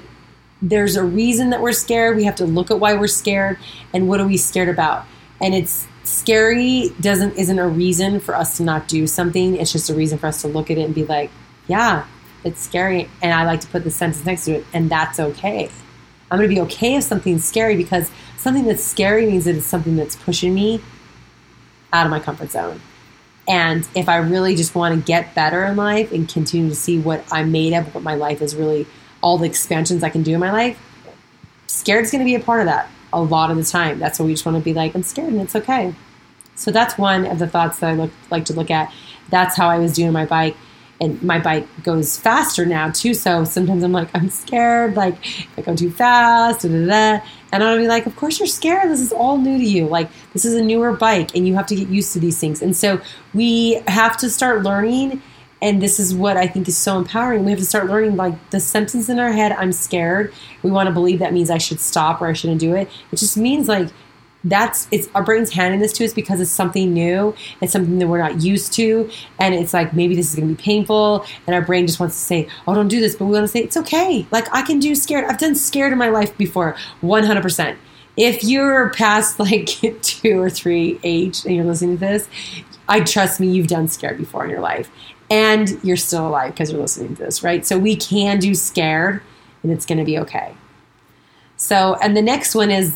there's 0.61 0.97
a 0.97 1.05
reason 1.05 1.51
that 1.51 1.61
we're 1.61 1.73
scared. 1.73 2.17
We 2.17 2.25
have 2.25 2.37
to 2.37 2.45
look 2.45 2.71
at 2.71 2.79
why 2.79 2.95
we're 2.95 3.09
scared 3.09 3.59
and 3.93 4.09
what 4.09 4.21
are 4.21 4.27
we 4.27 4.37
scared 4.37 4.69
about. 4.69 5.07
And 5.41 5.55
it's 5.55 5.87
scary 6.05 6.91
doesn't 7.01 7.37
isn't 7.37 7.59
a 7.59 7.69
reason 7.69 8.21
for 8.21 8.35
us 8.35 8.57
to 8.57 8.63
not 8.63 8.89
do 8.89 9.07
something. 9.07 9.57
It's 9.57 9.73
just 9.73 9.91
a 9.91 9.95
reason 9.95 10.19
for 10.19 10.27
us 10.27 10.41
to 10.43 10.49
look 10.49 10.71
at 10.71 10.79
it 10.79 10.83
and 10.83 10.95
be 10.95 11.05
like, 11.05 11.31
yeah, 11.69 12.07
it's 12.45 12.61
scary. 12.61 13.09
And 13.21 13.33
I 13.33 13.45
like 13.45 13.61
to 13.61 13.69
put 13.69 13.85
the 13.85 13.91
sentence 13.91 14.25
next 14.25 14.45
to 14.47 14.53
it, 14.53 14.67
and 14.73 14.91
that's 14.91 15.19
okay. 15.19 15.71
I'm 16.31 16.39
going 16.39 16.49
to 16.49 16.55
be 16.55 16.61
okay 16.63 16.97
if 16.97 17.05
something's 17.05 17.45
scary 17.45 17.77
because 17.77 18.11
something 18.39 18.65
that's 18.65 18.83
scary 18.83 19.27
means 19.27 19.45
that 19.45 19.55
it's 19.55 19.67
something 19.67 19.97
that's 19.97 20.17
pushing 20.17 20.55
me 20.55 20.81
out 21.93 22.07
of 22.07 22.11
my 22.11 22.21
comfort 22.21 22.51
zone. 22.51 22.81
And 23.49 23.87
if 23.95 24.09
I 24.09 24.17
really 24.17 24.55
just 24.55 24.75
want 24.75 24.95
to 24.95 25.01
get 25.05 25.35
better 25.35 25.65
in 25.65 25.77
life 25.77 26.13
and 26.13 26.29
continue 26.29 26.69
to 26.71 26.75
see 26.75 26.99
what 26.99 27.25
I'm 27.31 27.53
made 27.53 27.75
of, 27.75 27.95
what 27.95 28.03
my 28.03 28.15
life 28.15 28.41
is 28.41 28.55
really, 28.55 28.87
all 29.21 29.37
the 29.37 29.47
expansions 29.47 30.03
I 30.03 30.09
can 30.09 30.23
do 30.23 30.33
in 30.33 30.41
my 30.41 30.53
life, 30.53 30.79
scared 31.67 32.05
is 32.05 32.11
going 32.11 32.21
to 32.21 32.25
be 32.25 32.35
a 32.35 32.41
part 32.41 32.61
of 32.61 32.67
that 32.67 32.89
a 33.13 33.21
lot 33.21 33.51
of 33.51 33.57
the 33.57 33.65
time. 33.65 33.99
That's 33.99 34.19
why 34.19 34.27
we 34.27 34.33
just 34.33 34.47
want 34.47 34.57
to 34.59 34.65
be 34.65 34.73
like, 34.73 34.95
I'm 34.95 35.03
scared 35.03 35.33
and 35.33 35.41
it's 35.41 35.55
okay. 35.55 35.95
So 36.55 36.71
that's 36.71 36.97
one 36.97 37.27
of 37.27 37.39
the 37.39 37.47
thoughts 37.47 37.79
that 37.81 37.91
I 37.91 37.95
look, 37.95 38.11
like 38.31 38.45
to 38.47 38.53
look 38.53 38.71
at. 38.71 38.93
That's 39.29 39.57
how 39.57 39.69
I 39.69 39.79
was 39.79 39.93
doing 39.93 40.13
my 40.13 40.27
bike 40.27 40.57
and 41.01 41.21
my 41.23 41.39
bike 41.39 41.67
goes 41.83 42.19
faster 42.19 42.65
now 42.65 42.91
too. 42.91 43.15
So 43.15 43.45
sometimes 43.45 43.83
I'm 43.83 43.93
like, 43.93 44.09
I'm 44.15 44.31
scared, 44.31 44.95
like 44.95 45.15
if 45.25 45.59
I 45.59 45.63
go 45.63 45.75
too 45.75 45.91
fast, 45.91 46.63
da, 46.63 46.69
da, 46.69 46.87
da. 46.87 47.25
and 47.53 47.65
I'll 47.65 47.79
be 47.79 47.89
like, 47.89 48.07
of 48.07 48.15
course 48.17 48.39
you're 48.39 48.47
scared. 48.47 48.91
This 48.91 49.01
is 49.01 49.13
all 49.13 49.39
new 49.39 49.59
to 49.59 49.65
you. 49.65 49.87
Like 49.87 50.11
this 50.33 50.45
is 50.45 50.55
a 50.55 50.63
newer 50.63 50.93
bike, 50.93 51.35
and 51.35 51.47
you 51.47 51.55
have 51.55 51.67
to 51.67 51.77
get 51.77 51.89
used 51.89 52.13
to 52.13 52.21
these 52.21 52.39
things. 52.39 52.63
And 52.63 52.77
so 52.77 53.01
we 53.35 53.83
have 53.89 54.17
to 54.19 54.31
start 54.31 54.63
learning. 54.63 55.23
And 55.61 55.81
this 55.81 56.01
is 56.01 56.13
what 56.13 56.37
I 56.37 56.49
think 56.49 56.67
is 56.67 56.77
so 56.77 56.99
empowering. 56.99 57.45
We 57.45 57.53
have 57.53 57.61
to 57.61 57.65
start 57.65 57.87
learning 57.87 58.17
like 58.17 58.51
the 58.51 58.59
sentence 58.59 59.09
in 59.09 59.21
our 59.21 59.31
head, 59.31 59.53
I'm 59.53 59.71
scared. 59.71 60.35
We 60.65 60.73
want 60.73 60.89
to 60.89 60.93
believe 60.93 61.21
that 61.21 61.33
means 61.33 61.51
I 61.51 61.59
should 61.59 61.79
stop 61.79 62.21
or 62.21 62.27
I 62.27 62.33
shouldn't 62.33 62.59
do 62.59 62.75
it. 62.75 62.91
It 63.13 63.17
just 63.17 63.37
means 63.37 63.69
like 63.69 63.89
that's 64.45 64.89
it's 64.91 65.09
our 65.15 65.23
brain's 65.23 65.53
handing 65.53 65.81
this 65.81 65.93
to 65.93 66.05
us 66.05 66.13
because 66.13 66.41
it's 66.41 66.51
something 66.51 66.93
new 66.93 67.35
it's 67.61 67.73
something 67.73 67.99
that 67.99 68.09
we're 68.09 68.19
not 68.19 68.41
used 68.41 68.73
to. 68.75 69.11
And 69.39 69.55
it's 69.55 69.73
like 69.73 69.95
maybe 69.95 70.15
this 70.15 70.31
is 70.31 70.37
going 70.37 70.49
to 70.49 70.55
be 70.55 70.63
painful 70.63 71.25
and 71.47 71.55
our 71.55 71.63
brain 71.63 71.87
just 71.87 72.01
wants 72.01 72.17
to 72.17 72.21
say 72.21 72.49
oh 72.67 72.75
don't 72.75 72.89
do 72.89 73.01
this 73.01 73.15
but 73.15 73.27
we 73.27 73.33
want 73.33 73.45
to 73.45 73.49
say 73.49 73.61
it's 73.61 73.77
okay. 73.77 74.27
Like 74.31 74.53
i 74.53 74.63
can 74.63 74.79
do 74.79 74.95
scared 74.95 75.25
i've 75.27 75.39
done 75.39 75.55
scared 75.55 75.93
in 75.93 75.99
my 75.99 76.09
life 76.09 76.37
before 76.37 76.77
100% 77.03 77.77
if 78.17 78.45
you're 78.45 78.91
past 78.91 79.39
like 79.39 79.67
two 80.03 80.41
or 80.41 80.51
three 80.51 80.99
age 81.03 81.45
and 81.45 81.55
you're 81.55 81.65
listening 81.65 81.97
to 81.97 82.01
this 82.01 82.29
i 82.89 83.01
trust 83.01 83.41
me 83.41 83.49
you've 83.49 83.69
done 83.69 83.89
scared 83.89 84.19
before 84.19 84.45
in 84.45 84.51
your 84.51 84.61
life. 84.61 84.91
And 85.31 85.83
you're 85.83 85.97
still 85.97 86.29
alive 86.29 86.53
because 86.53 86.71
you're 86.71 86.81
listening 86.81 87.17
to 87.17 87.25
this 87.25 87.43
right? 87.43 87.65
So 87.65 87.79
we 87.79 87.97
can 87.97 88.39
do 88.39 88.55
scared 88.55 89.23
and 89.63 89.73
it's 89.73 89.87
going 89.87 89.99
to 89.99 90.05
be 90.05 90.19
okay. 90.19 90.55
So 91.57 91.97
and 92.03 92.17
the 92.17 92.23
next 92.23 92.55
one 92.55 92.71
is 92.71 92.95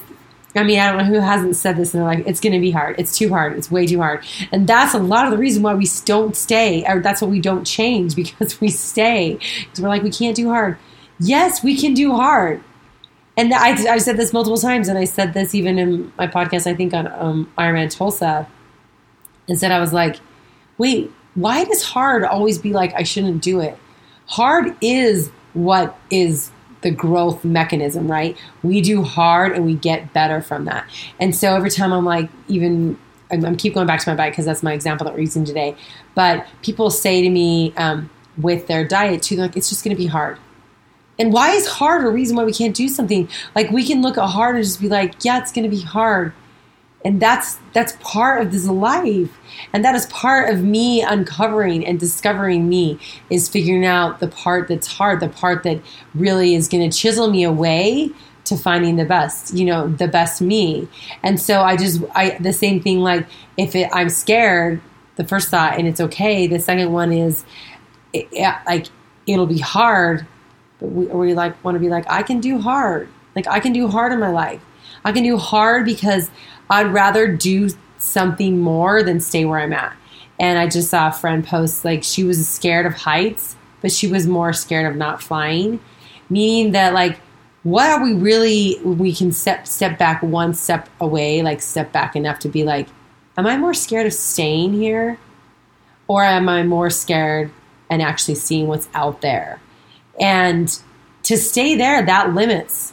I 0.56 0.64
mean, 0.64 0.78
I 0.78 0.90
don't 0.90 0.98
know 0.98 1.04
who 1.04 1.20
hasn't 1.20 1.56
said 1.56 1.76
this 1.76 1.92
and 1.92 2.00
they're 2.02 2.08
like, 2.08 2.26
it's 2.26 2.40
going 2.40 2.52
to 2.52 2.60
be 2.60 2.70
hard. 2.70 2.96
It's 2.98 3.16
too 3.16 3.28
hard. 3.28 3.54
It's 3.56 3.70
way 3.70 3.86
too 3.86 4.00
hard. 4.00 4.24
And 4.52 4.66
that's 4.66 4.94
a 4.94 4.98
lot 4.98 5.26
of 5.26 5.30
the 5.30 5.38
reason 5.38 5.62
why 5.62 5.74
we 5.74 5.86
don't 6.04 6.36
stay, 6.36 6.84
or 6.86 7.00
that's 7.00 7.20
why 7.20 7.28
we 7.28 7.40
don't 7.40 7.64
change 7.64 8.14
because 8.16 8.60
we 8.60 8.68
stay. 8.68 9.38
Because 9.60 9.80
we're 9.80 9.88
like, 9.88 10.02
we 10.02 10.10
can't 10.10 10.36
do 10.36 10.48
hard. 10.48 10.78
Yes, 11.18 11.62
we 11.62 11.76
can 11.76 11.94
do 11.94 12.14
hard. 12.14 12.62
and 13.36 13.52
I, 13.52 13.70
I've 13.92 14.02
said 14.02 14.16
this 14.16 14.32
multiple 14.32 14.58
times, 14.58 14.88
and 14.88 14.98
I 14.98 15.04
said 15.04 15.34
this 15.34 15.54
even 15.54 15.78
in 15.78 16.12
my 16.18 16.26
podcast, 16.26 16.66
I 16.66 16.74
think 16.74 16.94
on 16.94 17.06
um, 17.08 17.52
Ironman 17.58 17.94
Tulsa, 17.94 18.46
and 19.48 19.58
said 19.58 19.70
I 19.72 19.80
was 19.80 19.92
like, 19.92 20.16
wait, 20.78 21.10
why 21.34 21.64
does 21.64 21.82
hard 21.82 22.24
always 22.24 22.58
be 22.58 22.72
like 22.72 22.94
I 22.94 23.02
shouldn't 23.02 23.42
do 23.42 23.60
it? 23.60 23.78
Hard 24.26 24.76
is 24.80 25.30
what 25.52 25.98
is 26.10 26.50
the 26.86 26.92
growth 26.92 27.44
mechanism, 27.44 28.08
right? 28.08 28.36
We 28.62 28.80
do 28.80 29.02
hard 29.02 29.50
and 29.50 29.66
we 29.66 29.74
get 29.74 30.12
better 30.12 30.40
from 30.40 30.66
that. 30.66 30.88
And 31.18 31.34
so 31.34 31.56
every 31.56 31.68
time 31.68 31.92
I'm 31.92 32.04
like, 32.04 32.30
even 32.46 32.96
I'm, 33.32 33.44
I'm 33.44 33.56
keep 33.56 33.74
going 33.74 33.88
back 33.88 33.98
to 34.02 34.08
my 34.08 34.14
bike 34.14 34.34
because 34.34 34.44
that's 34.44 34.62
my 34.62 34.72
example 34.72 35.04
that 35.04 35.12
we're 35.12 35.22
using 35.22 35.44
today. 35.44 35.74
But 36.14 36.46
people 36.62 36.90
say 36.90 37.22
to 37.22 37.28
me 37.28 37.74
um, 37.76 38.08
with 38.38 38.68
their 38.68 38.86
diet 38.86 39.20
too, 39.20 39.34
like 39.34 39.56
it's 39.56 39.68
just 39.68 39.82
going 39.82 39.96
to 39.96 40.00
be 40.00 40.06
hard. 40.06 40.38
And 41.18 41.32
why 41.32 41.50
is 41.50 41.66
hard 41.66 42.04
a 42.04 42.08
reason 42.08 42.36
why 42.36 42.44
we 42.44 42.52
can't 42.52 42.76
do 42.76 42.86
something? 42.88 43.28
Like 43.56 43.70
we 43.70 43.84
can 43.84 44.00
look 44.00 44.16
at 44.16 44.28
hard 44.28 44.54
and 44.54 44.64
just 44.64 44.80
be 44.80 44.88
like, 44.88 45.24
yeah, 45.24 45.40
it's 45.40 45.50
going 45.50 45.68
to 45.68 45.76
be 45.76 45.82
hard. 45.82 46.34
And 47.06 47.22
that's 47.22 47.56
that's 47.72 47.96
part 48.00 48.42
of 48.42 48.50
this 48.50 48.66
life. 48.66 49.38
And 49.72 49.84
that 49.84 49.94
is 49.94 50.06
part 50.06 50.52
of 50.52 50.64
me 50.64 51.02
uncovering 51.02 51.86
and 51.86 52.00
discovering 52.00 52.68
me 52.68 52.98
is 53.30 53.48
figuring 53.48 53.86
out 53.86 54.18
the 54.18 54.26
part 54.26 54.66
that's 54.66 54.88
hard, 54.88 55.20
the 55.20 55.28
part 55.28 55.62
that 55.62 55.80
really 56.16 56.56
is 56.56 56.66
going 56.66 56.90
to 56.90 56.98
chisel 56.98 57.30
me 57.30 57.44
away 57.44 58.10
to 58.46 58.56
finding 58.56 58.96
the 58.96 59.04
best, 59.04 59.54
you 59.54 59.64
know, 59.64 59.86
the 59.86 60.08
best 60.08 60.42
me. 60.42 60.88
And 61.22 61.40
so 61.40 61.60
I 61.60 61.76
just 61.76 62.02
I 62.12 62.36
the 62.40 62.52
same 62.52 62.82
thing 62.82 62.98
like 62.98 63.24
if 63.56 63.76
it, 63.76 63.88
I'm 63.92 64.08
scared, 64.08 64.80
the 65.14 65.22
first 65.22 65.48
thought 65.48 65.78
and 65.78 65.86
it's 65.86 66.00
okay. 66.00 66.48
The 66.48 66.58
second 66.58 66.92
one 66.92 67.12
is 67.12 67.44
it, 68.12 68.28
like 68.66 68.86
it'll 69.28 69.46
be 69.46 69.60
hard 69.60 70.26
but 70.80 70.88
we, 70.88 71.06
we 71.06 71.34
like 71.34 71.62
want 71.64 71.74
to 71.74 71.78
be 71.80 71.88
like 71.88 72.04
i 72.10 72.22
can 72.22 72.40
do 72.40 72.58
hard 72.58 73.08
like 73.36 73.46
i 73.46 73.60
can 73.60 73.72
do 73.72 73.86
hard 73.88 74.12
in 74.12 74.18
my 74.20 74.30
life. 74.30 74.60
I 75.04 75.12
can 75.12 75.22
do 75.22 75.36
hard 75.36 75.84
because 75.84 76.30
i'd 76.70 76.92
rather 76.92 77.28
do 77.28 77.70
something 77.98 78.60
more 78.60 79.02
than 79.02 79.20
stay 79.20 79.44
where 79.44 79.60
i'm 79.60 79.72
at. 79.72 79.96
And 80.40 80.58
i 80.58 80.66
just 80.66 80.90
saw 80.90 81.08
a 81.08 81.12
friend 81.12 81.46
post 81.46 81.84
like 81.84 82.02
she 82.02 82.24
was 82.24 82.48
scared 82.48 82.86
of 82.86 82.94
heights 82.94 83.54
but 83.82 83.92
she 83.92 84.08
was 84.08 84.26
more 84.26 84.52
scared 84.52 84.90
of 84.90 84.96
not 84.96 85.22
flying 85.22 85.78
meaning 86.28 86.72
that 86.72 86.92
like 86.94 87.20
what 87.62 87.90
are 87.90 88.02
we 88.02 88.14
really 88.14 88.78
we 88.82 89.14
can 89.14 89.30
step 89.30 89.66
step 89.66 89.98
back 89.98 90.22
one 90.22 90.54
step 90.54 90.88
away 91.00 91.42
like 91.42 91.60
step 91.60 91.92
back 91.92 92.16
enough 92.16 92.38
to 92.40 92.48
be 92.48 92.64
like 92.64 92.88
am 93.36 93.46
i 93.46 93.56
more 93.56 93.74
scared 93.74 94.06
of 94.06 94.12
staying 94.12 94.72
here? 94.72 95.18
Or 96.08 96.22
am 96.22 96.48
i 96.48 96.62
more 96.62 96.90
scared 96.90 97.50
and 97.90 98.02
actually 98.02 98.36
seeing 98.36 98.66
what's 98.66 98.88
out 98.94 99.20
there? 99.20 99.60
And 100.20 100.76
to 101.24 101.36
stay 101.36 101.74
there, 101.74 102.04
that 102.04 102.34
limits. 102.34 102.92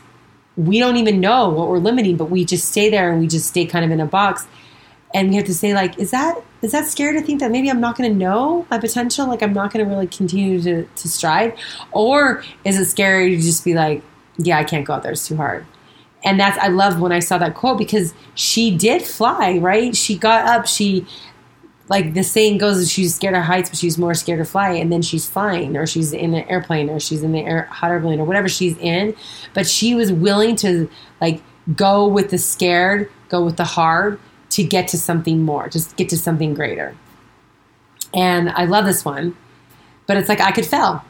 We 0.55 0.79
don't 0.79 0.97
even 0.97 1.19
know 1.19 1.49
what 1.49 1.67
we're 1.67 1.79
limiting, 1.79 2.17
but 2.17 2.29
we 2.29 2.45
just 2.45 2.69
stay 2.69 2.89
there 2.89 3.11
and 3.11 3.19
we 3.19 3.27
just 3.27 3.47
stay 3.47 3.65
kind 3.65 3.83
of 3.83 3.91
in 3.91 3.99
a 3.99 4.05
box. 4.05 4.47
And 5.13 5.29
we 5.29 5.35
have 5.35 5.45
to 5.45 5.53
say, 5.53 5.73
like, 5.73 5.97
is 5.99 6.11
that 6.11 6.41
is 6.61 6.71
that 6.71 6.85
scary 6.85 7.19
to 7.19 7.25
think 7.25 7.41
that 7.41 7.51
maybe 7.51 7.69
I'm 7.69 7.81
not 7.81 7.97
going 7.97 8.09
to 8.09 8.17
know 8.17 8.65
my 8.71 8.79
potential? 8.79 9.27
Like, 9.27 9.43
I'm 9.43 9.53
not 9.53 9.71
going 9.73 9.85
to 9.85 9.89
really 9.89 10.07
continue 10.07 10.61
to, 10.61 10.85
to 10.85 11.09
strive? 11.09 11.53
Or 11.91 12.43
is 12.63 12.79
it 12.79 12.85
scary 12.85 13.35
to 13.35 13.41
just 13.41 13.65
be 13.65 13.73
like, 13.73 14.01
yeah, 14.37 14.57
I 14.57 14.63
can't 14.63 14.85
go 14.85 14.93
out 14.93 15.03
there, 15.03 15.11
it's 15.11 15.27
too 15.27 15.35
hard? 15.35 15.65
And 16.23 16.39
that's, 16.39 16.57
I 16.57 16.69
love 16.69 17.01
when 17.01 17.11
I 17.11 17.19
saw 17.19 17.37
that 17.39 17.53
quote 17.53 17.77
because 17.77 18.13
she 18.35 18.75
did 18.75 19.01
fly, 19.01 19.57
right? 19.59 19.93
She 19.93 20.17
got 20.17 20.45
up, 20.45 20.67
she 20.67 21.05
like 21.89 22.13
the 22.13 22.23
saying 22.23 22.57
goes, 22.57 22.89
she's 22.89 23.15
scared 23.15 23.35
of 23.35 23.43
heights, 23.43 23.69
but 23.69 23.77
she's 23.77 23.97
more 23.97 24.13
scared 24.13 24.39
to 24.39 24.45
fly. 24.45 24.71
And 24.71 24.91
then 24.91 25.01
she's 25.01 25.29
flying, 25.29 25.75
or 25.75 25.85
she's 25.85 26.13
in 26.13 26.33
an 26.33 26.47
airplane, 26.49 26.89
or 26.89 26.99
she's 26.99 27.23
in 27.23 27.31
the 27.31 27.41
air, 27.41 27.63
hot 27.63 27.91
air 27.91 27.99
balloon, 27.99 28.19
or 28.19 28.25
whatever 28.25 28.47
she's 28.47 28.77
in. 28.77 29.15
But 29.53 29.67
she 29.67 29.95
was 29.95 30.11
willing 30.11 30.55
to 30.57 30.89
like 31.19 31.41
go 31.75 32.07
with 32.07 32.29
the 32.29 32.37
scared, 32.37 33.11
go 33.29 33.43
with 33.43 33.57
the 33.57 33.63
hard 33.63 34.19
to 34.51 34.63
get 34.63 34.87
to 34.89 34.97
something 34.97 35.41
more, 35.41 35.67
just 35.67 35.95
get 35.95 36.09
to 36.09 36.17
something 36.17 36.53
greater. 36.53 36.95
And 38.13 38.49
I 38.51 38.65
love 38.65 38.85
this 38.85 39.03
one, 39.03 39.35
but 40.05 40.17
it's 40.17 40.29
like 40.29 40.39
I 40.39 40.51
could 40.51 40.65
fail. 40.65 41.03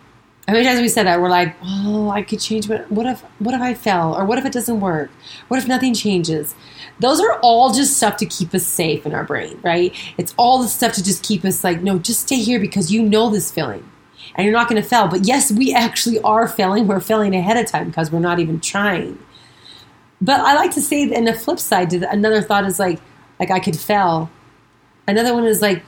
How 0.47 0.53
many 0.53 0.65
times 0.65 0.81
we 0.81 0.89
said 0.89 1.07
that 1.07 1.21
we're 1.21 1.29
like, 1.29 1.55
oh, 1.63 2.09
I 2.09 2.21
could 2.21 2.41
change, 2.41 2.67
but 2.67 2.91
what 2.91 3.05
if 3.05 3.21
what 3.39 3.55
if 3.55 3.61
I 3.61 3.73
fail, 3.73 4.13
or 4.17 4.25
what 4.25 4.37
if 4.37 4.45
it 4.45 4.51
doesn't 4.51 4.81
work? 4.81 5.09
What 5.47 5.57
if 5.57 5.67
nothing 5.67 5.93
changes? 5.93 6.53
Those 6.99 7.21
are 7.21 7.39
all 7.39 7.73
just 7.73 7.95
stuff 7.95 8.17
to 8.17 8.25
keep 8.25 8.53
us 8.53 8.65
safe 8.65 9.05
in 9.05 9.13
our 9.13 9.23
brain, 9.23 9.57
right? 9.63 9.95
It's 10.17 10.33
all 10.37 10.61
the 10.61 10.67
stuff 10.67 10.93
to 10.93 11.03
just 11.03 11.23
keep 11.23 11.45
us 11.45 11.63
like, 11.63 11.81
no, 11.81 11.97
just 11.97 12.21
stay 12.21 12.39
here 12.39 12.59
because 12.59 12.91
you 12.91 13.03
know 13.03 13.29
this 13.29 13.51
feeling, 13.51 13.89
and 14.35 14.43
you're 14.43 14.53
not 14.53 14.67
going 14.67 14.81
to 14.81 14.87
fail. 14.87 15.07
But 15.07 15.25
yes, 15.25 15.49
we 15.49 15.73
actually 15.73 16.19
are 16.19 16.47
failing. 16.47 16.87
We're 16.87 16.99
failing 16.99 17.33
ahead 17.35 17.55
of 17.55 17.65
time 17.65 17.87
because 17.87 18.11
we're 18.11 18.19
not 18.19 18.39
even 18.39 18.59
trying. 18.59 19.17
But 20.21 20.41
I 20.41 20.55
like 20.55 20.71
to 20.71 20.81
say, 20.81 21.03
in 21.03 21.23
the 21.23 21.33
flip 21.33 21.59
side, 21.59 21.93
another 21.93 22.41
thought 22.41 22.65
is 22.65 22.79
like, 22.79 22.99
like 23.39 23.49
I 23.49 23.59
could 23.59 23.77
fail. 23.77 24.29
Another 25.07 25.33
one 25.33 25.45
is 25.45 25.61
like, 25.61 25.83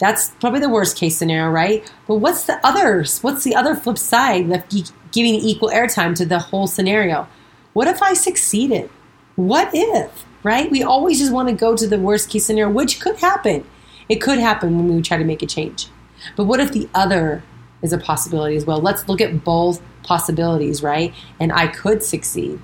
that's 0.00 0.30
probably 0.40 0.60
the 0.60 0.68
worst 0.70 0.96
case 0.96 1.18
scenario, 1.18 1.50
right? 1.50 1.92
But 2.08 2.16
what's 2.16 2.44
the 2.44 2.58
others? 2.66 3.20
What's 3.20 3.44
the 3.44 3.54
other 3.54 3.74
flip 3.74 3.98
side 3.98 4.50
of 4.50 4.64
giving 5.12 5.34
equal 5.34 5.68
airtime 5.68 6.16
to 6.16 6.24
the 6.24 6.38
whole 6.38 6.66
scenario? 6.66 7.28
What 7.74 7.86
if 7.86 8.02
I 8.02 8.14
succeeded? 8.14 8.88
What 9.36 9.70
if, 9.74 10.24
right? 10.42 10.70
We 10.70 10.82
always 10.82 11.18
just 11.18 11.32
want 11.32 11.50
to 11.50 11.54
go 11.54 11.76
to 11.76 11.86
the 11.86 11.98
worst 11.98 12.30
case 12.30 12.46
scenario, 12.46 12.72
which 12.72 12.98
could 12.98 13.18
happen. 13.18 13.66
It 14.08 14.16
could 14.16 14.38
happen 14.38 14.76
when 14.76 14.96
we 14.96 15.02
try 15.02 15.18
to 15.18 15.24
make 15.24 15.42
a 15.42 15.46
change. 15.46 15.88
But 16.34 16.44
what 16.44 16.60
if 16.60 16.72
the 16.72 16.88
other 16.94 17.42
is 17.82 17.92
a 17.92 17.98
possibility 17.98 18.56
as 18.56 18.64
well? 18.64 18.80
Let's 18.80 19.06
look 19.06 19.20
at 19.20 19.44
both 19.44 19.82
possibilities, 20.02 20.82
right? 20.82 21.14
And 21.38 21.52
I 21.52 21.66
could 21.66 22.02
succeed 22.02 22.60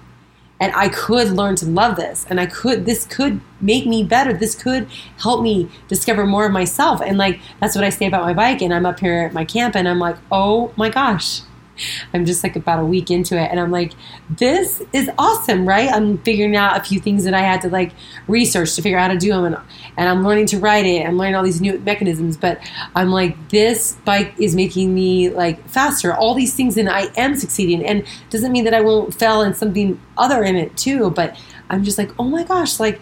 and 0.59 0.73
I 0.75 0.89
could 0.89 1.31
learn 1.31 1.57
to 1.57 1.67
love 1.67 1.97
this 1.97 2.27
and 2.29 2.41
I 2.41 2.47
could 2.47 2.87
this 2.87 3.05
could 3.05 3.41
make 3.61 3.87
me 3.87 4.03
better. 4.03 4.33
This 4.33 4.55
could 4.55 4.89
help 5.19 5.43
me 5.43 5.71
discover 5.89 6.27
more 6.27 6.47
of 6.47 6.53
myself. 6.53 7.01
And 7.01 7.19
like 7.19 7.41
that's 7.61 7.75
what 7.75 7.85
I 7.85 7.91
say 7.91 8.07
about 8.07 8.23
my 8.23 8.35
bike 8.35 8.63
and 8.63 8.73
I'm 8.73 8.87
up 8.87 9.01
here 9.01 9.27
at 9.27 9.33
my 9.33 9.45
camp 9.45 9.77
and 9.77 9.89
I'm 9.89 9.99
like 9.99 10.17
oh 10.31 10.73
my 10.77 10.89
gosh 10.89 11.43
I'm 12.13 12.25
just 12.25 12.43
like 12.43 12.57
about 12.57 12.81
a 12.81 12.85
week 12.85 13.11
into 13.11 13.37
it 13.37 13.51
and 13.51 13.61
I'm 13.61 13.71
like, 13.71 13.93
this 14.31 14.83
is 14.93 15.11
awesome, 15.19 15.67
right? 15.67 15.91
I'm 15.91 16.19
figuring 16.19 16.57
out 16.57 16.81
a 16.81 16.85
few 16.85 17.01
things 17.01 17.25
that 17.25 17.35
I 17.35 17.41
had 17.41 17.61
to 17.63 17.69
like 17.69 17.93
research 18.29 18.75
to 18.77 18.83
figure 18.83 18.99
out 18.99 19.09
how 19.09 19.15
to 19.15 19.19
do 19.19 19.31
them 19.31 19.45
and, 19.45 19.57
and 19.97 20.09
I'm 20.09 20.25
learning 20.25 20.47
to 20.47 20.59
ride 20.59 20.87
it. 20.87 21.07
I'm 21.07 21.17
learning 21.17 21.35
all 21.35 21.45
these 21.45 21.61
new 21.61 21.79
mechanisms, 21.79 22.37
but 22.37 22.61
I'm 22.95 23.11
like, 23.11 23.49
this 23.51 23.97
bike 24.05 24.35
is 24.39 24.55
making 24.55 24.95
me 24.95 25.31
like 25.31 25.69
faster, 25.69 26.15
all 26.15 26.35
these 26.35 26.55
things 26.55 26.77
and 26.77 26.89
I 26.89 27.09
am 27.17 27.37
succeeding. 27.37 27.85
And 27.85 28.05
doesn't 28.31 28.53
mean 28.53 28.65
that 28.65 28.75
I 28.75 28.81
won't 28.81 29.15
fail 29.15 29.43
in 29.43 29.55
something 29.55 30.01
other 30.17 30.43
in 30.43 30.57
it 30.57 30.77
too, 30.77 31.11
but 31.11 31.37
I'm 31.69 31.85
just 31.85 31.99
like, 31.99 32.11
oh 32.19 32.25
my 32.25 32.45
gosh, 32.45 32.79
like 32.79 33.01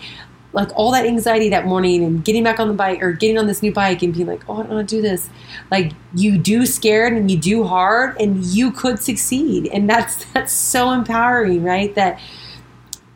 like 0.54 0.70
all 0.76 0.92
that 0.92 1.04
anxiety 1.04 1.48
that 1.48 1.66
morning 1.66 2.04
and 2.04 2.24
getting 2.24 2.44
back 2.44 2.60
on 2.60 2.68
the 2.68 2.74
bike 2.74 3.02
or 3.02 3.12
getting 3.12 3.36
on 3.36 3.46
this 3.46 3.60
new 3.60 3.72
bike 3.72 4.02
and 4.02 4.14
being 4.14 4.26
like, 4.26 4.48
oh, 4.48 4.54
I 4.54 4.56
don't 4.58 4.70
want 4.70 4.88
to 4.88 4.96
do 4.96 5.02
this. 5.02 5.28
Like 5.70 5.92
you 6.14 6.38
do 6.38 6.64
scared 6.64 7.12
and 7.12 7.28
you 7.30 7.36
do 7.36 7.64
hard 7.64 8.16
and 8.20 8.42
you 8.44 8.70
could 8.70 9.02
succeed. 9.02 9.66
And 9.66 9.90
that's 9.90 10.24
that's 10.32 10.52
so 10.52 10.92
empowering, 10.92 11.64
right? 11.64 11.94
That 11.96 12.20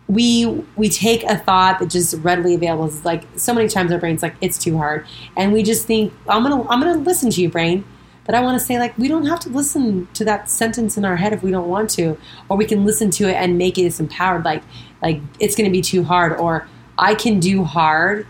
we 0.09 0.47
we 0.77 0.89
take 0.89 1.23
a 1.25 1.39
thought 1.39 1.79
that 1.79 1.91
just 1.91 2.15
readily 2.23 2.55
available 2.55 2.87
is 2.87 3.05
like 3.05 3.25
so 3.37 3.55
many 3.55 3.69
times 3.69 3.93
our 3.93 3.99
brain's 3.99 4.23
like 4.23 4.35
it's 4.41 4.59
too 4.59 4.77
hard 4.79 5.07
and 5.37 5.53
we 5.53 5.63
just 5.63 5.87
think 5.87 6.11
i'm 6.27 6.43
gonna 6.43 6.63
i'm 6.71 6.81
gonna 6.81 6.97
listen 6.97 7.29
to 7.29 7.43
you 7.43 7.51
brain 7.51 7.85
but 8.25 8.35
i 8.35 8.41
want 8.41 8.59
to 8.59 8.65
say 8.65 8.79
like 8.79 8.97
we 8.97 9.07
don't 9.07 9.27
have 9.27 9.39
to 9.39 9.51
listen 9.51 10.09
to 10.15 10.25
that 10.25 10.49
sentence 10.49 10.97
in 10.97 11.05
our 11.05 11.17
head 11.17 11.35
if 11.35 11.43
we 11.43 11.51
don't 11.51 11.69
want 11.69 11.91
to 11.91 12.17
or 12.49 12.57
we 12.57 12.65
can 12.65 12.87
listen 12.87 13.11
to 13.11 13.29
it 13.29 13.35
and 13.35 13.59
make 13.59 13.77
it 13.77 13.85
as 13.85 14.01
empowered 14.01 14.47
like 14.47 14.63
like 15.03 15.21
it's 15.41 15.55
gonna 15.55 15.69
be 15.69 15.83
too 15.83 16.03
hard 16.03 16.33
or 16.41 16.67
I 16.99 17.15
can 17.15 17.41
do 17.41 17.65
hard 17.65 18.27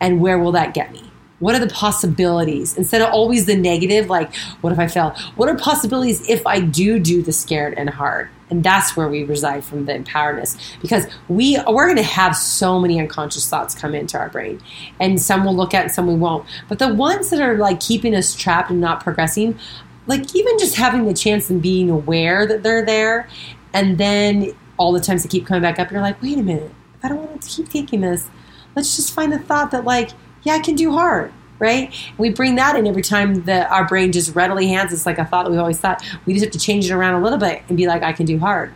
and 0.00 0.20
where 0.20 0.38
will 0.38 0.52
that 0.52 0.74
get 0.74 0.92
me? 0.92 1.10
What 1.40 1.54
are 1.54 1.60
the 1.60 1.72
possibilities? 1.72 2.76
Instead 2.76 3.00
of 3.00 3.12
always 3.12 3.46
the 3.46 3.56
negative, 3.56 4.10
like, 4.10 4.34
what 4.60 4.72
if 4.72 4.78
I 4.78 4.88
fail? 4.88 5.14
What 5.36 5.48
are 5.48 5.56
possibilities 5.56 6.28
if 6.28 6.44
I 6.46 6.60
do 6.60 6.98
do 6.98 7.22
the 7.22 7.32
scared 7.32 7.74
and 7.74 7.88
hard? 7.88 8.28
And 8.50 8.64
that's 8.64 8.96
where 8.96 9.08
we 9.08 9.24
reside 9.24 9.62
from 9.62 9.84
the 9.84 9.92
empoweredness 9.92 10.58
because 10.80 11.06
we 11.28 11.60
we're 11.68 11.86
going 11.86 11.96
to 11.96 12.02
have 12.02 12.34
so 12.34 12.80
many 12.80 12.98
unconscious 12.98 13.48
thoughts 13.48 13.74
come 13.74 13.94
into 13.94 14.18
our 14.18 14.30
brain, 14.30 14.60
and 14.98 15.20
some 15.20 15.44
we'll 15.44 15.54
look 15.54 15.74
at, 15.74 15.82
and 15.82 15.92
some 15.92 16.06
we 16.06 16.14
won't. 16.14 16.46
But 16.66 16.78
the 16.78 16.92
ones 16.92 17.30
that 17.30 17.40
are 17.40 17.58
like 17.58 17.78
keeping 17.78 18.14
us 18.14 18.34
trapped 18.34 18.70
and 18.70 18.80
not 18.80 19.02
progressing, 19.02 19.58
like 20.06 20.34
even 20.34 20.58
just 20.58 20.76
having 20.76 21.04
the 21.04 21.14
chance 21.14 21.50
and 21.50 21.60
being 21.60 21.90
aware 21.90 22.46
that 22.46 22.62
they're 22.62 22.84
there, 22.84 23.28
and 23.74 23.98
then 23.98 24.56
all 24.78 24.92
the 24.92 25.00
times 25.00 25.24
they 25.24 25.28
keep 25.28 25.46
coming 25.46 25.62
back 25.62 25.78
up, 25.78 25.90
you're 25.90 26.00
like, 26.00 26.20
wait 26.22 26.38
a 26.38 26.42
minute, 26.42 26.72
I 27.02 27.08
don't 27.08 27.18
want 27.18 27.42
to 27.42 27.48
keep 27.48 27.68
taking 27.68 28.00
this, 28.00 28.28
let's 28.74 28.96
just 28.96 29.12
find 29.12 29.32
the 29.32 29.38
thought 29.38 29.70
that 29.70 29.84
like, 29.84 30.10
yeah, 30.42 30.54
I 30.54 30.58
can 30.60 30.74
do 30.74 30.92
hard, 30.92 31.32
right? 31.58 31.92
we 32.18 32.30
bring 32.30 32.54
that 32.56 32.76
in 32.76 32.86
every 32.86 33.02
time 33.02 33.44
that 33.44 33.70
our 33.70 33.86
brain 33.86 34.12
just 34.12 34.34
readily 34.34 34.68
hands 34.68 34.92
us 34.92 35.06
like 35.06 35.18
a 35.18 35.24
thought 35.24 35.44
that 35.44 35.50
we've 35.50 35.60
always 35.60 35.78
thought. 35.78 36.04
We 36.26 36.32
just 36.32 36.44
have 36.44 36.52
to 36.52 36.58
change 36.58 36.90
it 36.90 36.92
around 36.92 37.20
a 37.20 37.22
little 37.22 37.38
bit 37.38 37.62
and 37.68 37.76
be 37.76 37.86
like, 37.86 38.02
I 38.02 38.12
can 38.12 38.26
do 38.26 38.38
hard, 38.38 38.72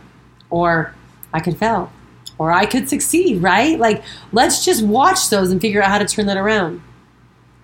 or 0.49 0.93
I 1.33 1.39
can 1.39 1.55
fail, 1.55 1.91
or 2.37 2.51
I 2.51 2.65
could 2.65 2.89
succeed, 2.89 3.41
right? 3.41 3.79
Like, 3.79 4.03
let's 4.31 4.63
just 4.65 4.83
watch 4.83 5.29
those 5.29 5.51
and 5.51 5.61
figure 5.61 5.81
out 5.81 5.89
how 5.89 5.97
to 5.97 6.05
turn 6.05 6.25
that 6.27 6.37
around. 6.37 6.81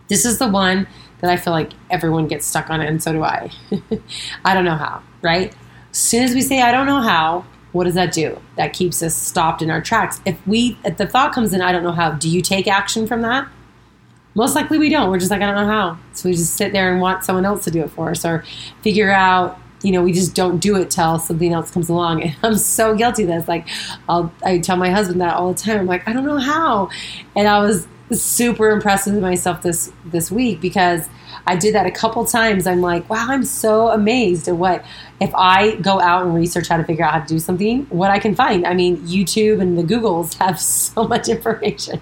This 0.07 0.25
is 0.25 0.39
the 0.39 0.47
one 0.47 0.87
that 1.21 1.29
I 1.29 1.37
feel 1.37 1.53
like 1.53 1.71
everyone 1.89 2.27
gets 2.27 2.45
stuck 2.45 2.69
on, 2.69 2.81
it, 2.81 2.87
and 2.87 3.01
so 3.01 3.11
do 3.13 3.23
I. 3.23 3.51
I 4.45 4.53
don't 4.53 4.65
know 4.65 4.75
how, 4.75 5.03
right? 5.21 5.53
As 5.91 5.97
soon 5.97 6.23
as 6.23 6.33
we 6.33 6.41
say, 6.41 6.61
I 6.61 6.71
don't 6.71 6.85
know 6.85 7.01
how, 7.01 7.45
what 7.71 7.83
does 7.83 7.93
that 7.93 8.11
do? 8.11 8.39
That 8.55 8.73
keeps 8.73 9.01
us 9.03 9.15
stopped 9.15 9.61
in 9.61 9.69
our 9.69 9.81
tracks. 9.81 10.21
If 10.25 10.45
we, 10.47 10.77
if 10.83 10.97
the 10.97 11.07
thought 11.07 11.33
comes 11.33 11.53
in, 11.53 11.61
I 11.61 11.71
don't 11.71 11.83
know 11.83 11.91
how, 11.91 12.11
do 12.11 12.29
you 12.29 12.41
take 12.41 12.67
action 12.67 13.07
from 13.07 13.21
that? 13.21 13.47
Most 14.35 14.55
likely 14.55 14.77
we 14.77 14.89
don't. 14.89 15.09
We're 15.09 15.19
just 15.19 15.31
like, 15.31 15.41
I 15.41 15.45
don't 15.45 15.55
know 15.55 15.71
how. 15.71 15.97
So 16.13 16.29
we 16.29 16.35
just 16.35 16.55
sit 16.55 16.71
there 16.71 16.91
and 16.91 17.01
want 17.01 17.23
someone 17.23 17.45
else 17.45 17.63
to 17.65 17.71
do 17.71 17.81
it 17.81 17.91
for 17.91 18.11
us 18.11 18.25
or 18.25 18.43
figure 18.81 19.11
out, 19.11 19.59
you 19.81 19.91
know, 19.91 20.03
we 20.03 20.11
just 20.11 20.35
don't 20.35 20.59
do 20.59 20.75
it 20.75 20.91
till 20.91 21.19
something 21.19 21.53
else 21.53 21.71
comes 21.71 21.89
along. 21.89 22.21
And 22.23 22.35
I'm 22.43 22.57
so 22.57 22.95
guilty 22.95 23.23
of 23.23 23.29
this. 23.29 23.47
Like, 23.47 23.67
I'll, 24.07 24.31
I 24.43 24.59
tell 24.59 24.77
my 24.77 24.89
husband 24.89 25.21
that 25.21 25.35
all 25.35 25.53
the 25.53 25.59
time. 25.59 25.79
I'm 25.79 25.87
like, 25.87 26.07
I 26.07 26.13
don't 26.13 26.25
know 26.25 26.37
how. 26.37 26.89
And 27.35 27.47
I 27.47 27.59
was 27.59 27.87
super 28.17 28.69
impressed 28.69 29.07
with 29.07 29.19
myself 29.19 29.61
this, 29.61 29.91
this 30.05 30.31
week 30.31 30.61
because 30.61 31.07
I 31.45 31.55
did 31.55 31.75
that 31.75 31.85
a 31.85 31.91
couple 31.91 32.25
times. 32.25 32.67
I'm 32.67 32.81
like, 32.81 33.09
wow, 33.09 33.27
I'm 33.29 33.43
so 33.43 33.89
amazed 33.89 34.47
at 34.47 34.55
what, 34.55 34.83
if 35.19 35.33
I 35.35 35.75
go 35.77 35.99
out 35.99 36.25
and 36.25 36.35
research 36.35 36.67
how 36.67 36.77
to 36.77 36.83
figure 36.83 37.05
out 37.05 37.13
how 37.13 37.19
to 37.19 37.27
do 37.27 37.39
something, 37.39 37.85
what 37.85 38.11
I 38.11 38.19
can 38.19 38.35
find. 38.35 38.65
I 38.65 38.73
mean, 38.73 38.97
YouTube 38.97 39.61
and 39.61 39.77
the 39.77 39.83
Googles 39.83 40.35
have 40.35 40.59
so 40.59 41.07
much 41.07 41.27
information. 41.27 42.01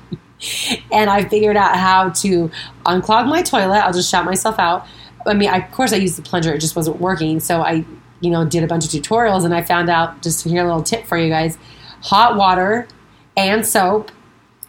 and 0.91 1.09
I 1.09 1.25
figured 1.25 1.57
out 1.57 1.75
how 1.75 2.09
to 2.09 2.51
unclog 2.85 3.27
my 3.27 3.41
toilet. 3.41 3.79
I'll 3.79 3.93
just 3.93 4.09
shout 4.09 4.25
myself 4.25 4.59
out. 4.59 4.85
I 5.25 5.33
mean, 5.33 5.49
I, 5.49 5.57
of 5.57 5.71
course, 5.71 5.93
I 5.93 5.97
used 5.97 6.17
the 6.17 6.21
plunger, 6.21 6.53
it 6.53 6.59
just 6.59 6.75
wasn't 6.75 7.01
working. 7.01 7.39
So 7.39 7.61
I, 7.61 7.85
you 8.21 8.29
know, 8.29 8.45
did 8.45 8.63
a 8.63 8.67
bunch 8.67 8.85
of 8.85 8.91
tutorials 8.91 9.45
and 9.45 9.53
I 9.53 9.61
found 9.61 9.89
out 9.89 10.21
just 10.21 10.43
to 10.43 10.49
hear 10.49 10.63
a 10.63 10.67
little 10.67 10.83
tip 10.83 11.05
for 11.05 11.17
you 11.17 11.29
guys 11.29 11.57
hot 12.01 12.37
water 12.37 12.87
and 13.35 13.65
soap 13.65 14.11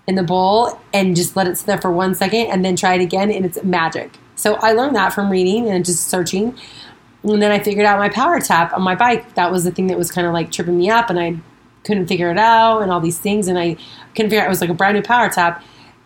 in 0.08 0.14
the 0.14 0.22
bowl 0.22 0.80
and 0.92 1.14
just 1.14 1.36
let 1.36 1.46
it 1.46 1.56
sit 1.56 1.66
there 1.66 1.80
for 1.80 1.92
one 1.92 2.14
second 2.14 2.46
and 2.46 2.64
then 2.64 2.74
try 2.74 2.94
it 2.94 3.02
again 3.02 3.30
and 3.30 3.44
it's 3.44 3.62
magic. 3.62 4.10
So 4.34 4.54
I 4.54 4.72
learned 4.72 4.96
that 4.96 5.12
from 5.12 5.30
reading 5.30 5.68
and 5.68 5.84
just 5.84 6.08
searching. 6.08 6.58
And 7.22 7.42
then 7.42 7.52
I 7.52 7.58
figured 7.58 7.84
out 7.84 7.98
my 7.98 8.08
power 8.08 8.40
tap 8.40 8.72
on 8.72 8.82
my 8.82 8.94
bike. 8.94 9.34
That 9.34 9.52
was 9.52 9.64
the 9.64 9.70
thing 9.70 9.88
that 9.88 9.98
was 9.98 10.10
kind 10.10 10.26
of 10.26 10.32
like 10.32 10.50
tripping 10.50 10.78
me 10.78 10.88
up, 10.88 11.10
and 11.10 11.20
I 11.20 11.36
couldn't 11.84 12.06
figure 12.06 12.30
it 12.30 12.38
out, 12.38 12.80
and 12.80 12.90
all 12.90 13.00
these 13.00 13.18
things. 13.18 13.48
And 13.48 13.58
I 13.58 13.76
couldn't 14.14 14.30
figure 14.30 14.40
out 14.40 14.46
it 14.46 14.48
was 14.48 14.60
like 14.60 14.70
a 14.70 14.74
brand 14.74 14.94
new 14.94 15.02
power 15.02 15.28
tap, 15.28 15.62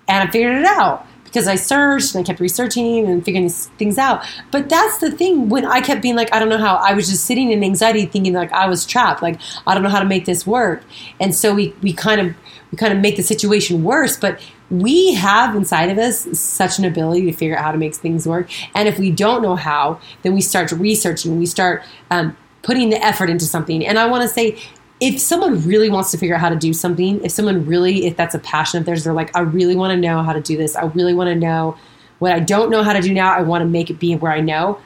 and 0.08 0.28
I 0.28 0.32
figured 0.32 0.56
it 0.56 0.64
out 0.64 1.06
because 1.32 1.48
I 1.48 1.54
searched 1.54 2.14
and 2.14 2.22
I 2.22 2.26
kept 2.26 2.40
researching 2.40 3.06
and 3.06 3.24
figuring 3.24 3.48
things 3.48 3.96
out. 3.96 4.22
But 4.50 4.68
that's 4.68 4.98
the 4.98 5.10
thing 5.10 5.48
when 5.48 5.64
I 5.64 5.80
kept 5.80 6.02
being 6.02 6.14
like, 6.14 6.32
I 6.32 6.38
don't 6.38 6.50
know 6.50 6.58
how. 6.58 6.76
I 6.76 6.92
was 6.92 7.08
just 7.08 7.24
sitting 7.24 7.50
in 7.50 7.64
anxiety, 7.64 8.04
thinking 8.04 8.34
like 8.34 8.52
I 8.52 8.68
was 8.68 8.84
trapped. 8.84 9.22
Like 9.22 9.40
I 9.66 9.72
don't 9.72 9.82
know 9.82 9.88
how 9.88 10.00
to 10.00 10.04
make 10.04 10.26
this 10.26 10.46
work. 10.46 10.82
And 11.18 11.34
so 11.34 11.54
we 11.54 11.74
we 11.82 11.94
kind 11.94 12.20
of 12.20 12.36
we 12.70 12.76
kind 12.76 12.92
of 12.92 13.00
make 13.00 13.16
the 13.16 13.22
situation 13.22 13.82
worse. 13.82 14.18
But 14.18 14.40
we 14.70 15.14
have 15.14 15.54
inside 15.54 15.90
of 15.90 15.98
us 15.98 16.38
such 16.38 16.78
an 16.78 16.84
ability 16.84 17.26
to 17.26 17.32
figure 17.32 17.56
out 17.56 17.64
how 17.64 17.72
to 17.72 17.78
make 17.78 17.94
things 17.94 18.26
work. 18.26 18.50
And 18.74 18.88
if 18.88 18.98
we 18.98 19.10
don't 19.10 19.42
know 19.42 19.56
how, 19.56 20.00
then 20.22 20.34
we 20.34 20.40
start 20.40 20.70
researching, 20.72 21.38
we 21.38 21.46
start 21.46 21.82
um, 22.10 22.36
putting 22.62 22.90
the 22.90 23.02
effort 23.04 23.28
into 23.28 23.44
something. 23.44 23.86
And 23.86 23.98
I 23.98 24.06
want 24.06 24.22
to 24.22 24.28
say, 24.28 24.58
if 25.02 25.18
someone 25.18 25.60
really 25.66 25.90
wants 25.90 26.12
to 26.12 26.16
figure 26.16 26.36
out 26.36 26.40
how 26.40 26.48
to 26.48 26.54
do 26.54 26.72
something, 26.72 27.22
if 27.24 27.32
someone 27.32 27.66
really, 27.66 28.06
if 28.06 28.16
that's 28.16 28.36
a 28.36 28.38
passion 28.38 28.78
of 28.78 28.86
theirs, 28.86 29.02
they're 29.02 29.12
like, 29.12 29.36
I 29.36 29.40
really 29.40 29.74
want 29.74 29.90
to 29.90 29.96
know 29.96 30.22
how 30.22 30.32
to 30.32 30.40
do 30.40 30.56
this. 30.56 30.76
I 30.76 30.84
really 30.84 31.12
want 31.12 31.26
to 31.26 31.34
know 31.34 31.76
what 32.20 32.30
I 32.30 32.38
don't 32.38 32.70
know 32.70 32.84
how 32.84 32.92
to 32.92 33.00
do 33.00 33.12
now. 33.12 33.32
I 33.32 33.42
want 33.42 33.62
to 33.62 33.68
make 33.68 33.90
it 33.90 33.98
be 33.98 34.14
where 34.14 34.30
I 34.30 34.38
know. 34.38 34.78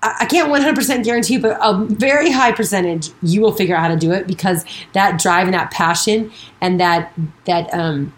I 0.00 0.26
can't 0.26 0.48
100% 0.48 1.04
guarantee, 1.04 1.38
but 1.38 1.58
a 1.60 1.84
very 1.86 2.30
high 2.30 2.52
percentage 2.52 3.10
you 3.20 3.40
will 3.40 3.50
figure 3.52 3.74
out 3.74 3.82
how 3.82 3.88
to 3.88 3.96
do 3.96 4.12
it 4.12 4.28
because 4.28 4.64
that 4.92 5.20
drive 5.20 5.46
and 5.46 5.54
that 5.54 5.72
passion 5.72 6.30
and 6.60 6.78
that 6.78 7.12
that 7.46 7.68
um, 7.74 8.14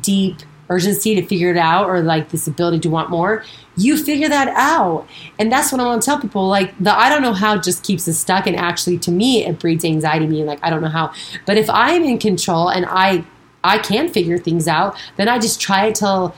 deep 0.00 0.38
urgency 0.70 1.14
to 1.16 1.26
figure 1.26 1.50
it 1.50 1.56
out 1.56 1.88
or 1.88 2.00
like 2.00 2.30
this 2.30 2.46
ability 2.46 2.78
to 2.80 2.88
want 2.88 3.10
more, 3.10 3.44
you 3.76 3.96
figure 3.96 4.28
that 4.28 4.48
out. 4.48 5.06
And 5.38 5.52
that's 5.52 5.72
what 5.72 5.80
I 5.80 5.84
want 5.84 6.00
to 6.00 6.06
tell 6.06 6.18
people. 6.20 6.48
Like 6.48 6.72
the 6.78 6.96
I 6.96 7.08
don't 7.10 7.22
know 7.22 7.32
how 7.32 7.58
just 7.58 7.82
keeps 7.82 8.08
us 8.08 8.18
stuck. 8.18 8.46
And 8.46 8.56
actually 8.56 8.98
to 8.98 9.10
me 9.10 9.44
it 9.44 9.58
breeds 9.58 9.84
anxiety 9.84 10.26
me 10.26 10.44
like 10.44 10.60
I 10.62 10.70
don't 10.70 10.80
know 10.80 10.88
how. 10.88 11.12
But 11.44 11.58
if 11.58 11.68
I'm 11.68 12.04
in 12.04 12.18
control 12.18 12.68
and 12.68 12.86
I 12.88 13.24
I 13.62 13.78
can 13.78 14.08
figure 14.08 14.38
things 14.38 14.66
out, 14.66 14.96
then 15.16 15.28
I 15.28 15.38
just 15.38 15.60
try 15.60 15.86
it 15.86 15.96
till 15.96 16.34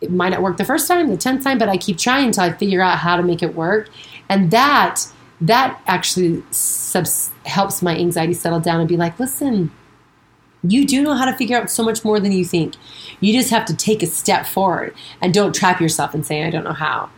it 0.00 0.10
might 0.10 0.30
not 0.30 0.42
work 0.42 0.58
the 0.58 0.64
first 0.64 0.86
time, 0.88 1.08
the 1.08 1.16
tenth 1.16 1.42
time, 1.42 1.56
but 1.56 1.68
I 1.68 1.78
keep 1.78 1.96
trying 1.96 2.26
until 2.26 2.44
I 2.44 2.52
figure 2.52 2.82
out 2.82 2.98
how 2.98 3.16
to 3.16 3.22
make 3.22 3.42
it 3.42 3.54
work. 3.54 3.88
And 4.28 4.50
that 4.50 5.06
that 5.40 5.80
actually 5.86 6.42
subs- 6.50 7.30
helps 7.44 7.82
my 7.82 7.96
anxiety 7.96 8.32
settle 8.32 8.60
down 8.60 8.80
and 8.80 8.88
be 8.88 8.96
like, 8.96 9.18
listen, 9.20 9.70
you 10.72 10.86
do 10.86 11.02
know 11.02 11.14
how 11.14 11.24
to 11.24 11.36
figure 11.36 11.56
out 11.56 11.70
so 11.70 11.82
much 11.82 12.04
more 12.04 12.20
than 12.20 12.32
you 12.32 12.44
think. 12.44 12.74
You 13.20 13.32
just 13.32 13.50
have 13.50 13.64
to 13.66 13.76
take 13.76 14.02
a 14.02 14.06
step 14.06 14.46
forward 14.46 14.94
and 15.20 15.32
don't 15.32 15.54
trap 15.54 15.80
yourself 15.80 16.14
and 16.14 16.24
say, 16.24 16.44
I 16.44 16.50
don't 16.50 16.64
know 16.64 16.72
how. 16.72 17.10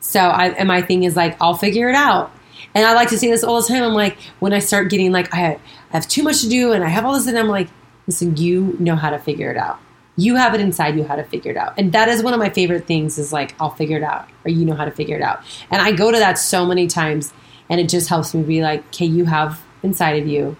So, 0.00 0.20
I, 0.20 0.48
and 0.50 0.68
my 0.68 0.82
thing 0.82 1.02
is 1.04 1.16
like, 1.16 1.36
I'll 1.40 1.54
figure 1.54 1.88
it 1.88 1.94
out. 1.94 2.32
And 2.74 2.86
I 2.86 2.94
like 2.94 3.08
to 3.08 3.18
say 3.18 3.30
this 3.30 3.42
all 3.42 3.60
the 3.60 3.68
time. 3.68 3.82
I'm 3.82 3.94
like, 3.94 4.18
when 4.38 4.52
I 4.52 4.58
start 4.58 4.90
getting 4.90 5.12
like, 5.12 5.32
I 5.32 5.36
have, 5.38 5.60
I 5.90 5.96
have 5.96 6.08
too 6.08 6.22
much 6.22 6.42
to 6.42 6.48
do 6.48 6.72
and 6.72 6.84
I 6.84 6.88
have 6.88 7.04
all 7.04 7.14
this, 7.14 7.26
and 7.26 7.38
I'm 7.38 7.48
like, 7.48 7.68
listen, 8.06 8.36
you 8.36 8.76
know 8.78 8.96
how 8.96 9.10
to 9.10 9.18
figure 9.18 9.50
it 9.50 9.56
out. 9.56 9.78
You 10.16 10.36
have 10.36 10.54
it 10.54 10.60
inside 10.60 10.96
you 10.96 11.04
how 11.04 11.16
to 11.16 11.24
figure 11.24 11.50
it 11.50 11.56
out. 11.56 11.74
And 11.76 11.92
that 11.92 12.08
is 12.08 12.22
one 12.22 12.32
of 12.32 12.38
my 12.38 12.48
favorite 12.48 12.86
things 12.86 13.18
is 13.18 13.32
like, 13.32 13.54
I'll 13.60 13.70
figure 13.70 13.98
it 13.98 14.02
out, 14.02 14.28
or 14.44 14.50
you 14.50 14.64
know 14.64 14.74
how 14.74 14.84
to 14.84 14.90
figure 14.90 15.16
it 15.16 15.22
out. 15.22 15.42
And 15.70 15.82
I 15.82 15.92
go 15.92 16.10
to 16.10 16.18
that 16.18 16.38
so 16.38 16.64
many 16.64 16.86
times, 16.86 17.32
and 17.68 17.80
it 17.80 17.88
just 17.88 18.08
helps 18.08 18.32
me 18.34 18.42
be 18.42 18.62
like, 18.62 18.86
okay, 18.86 19.06
you 19.06 19.26
have 19.26 19.62
inside 19.82 20.22
of 20.22 20.26
you 20.26 20.56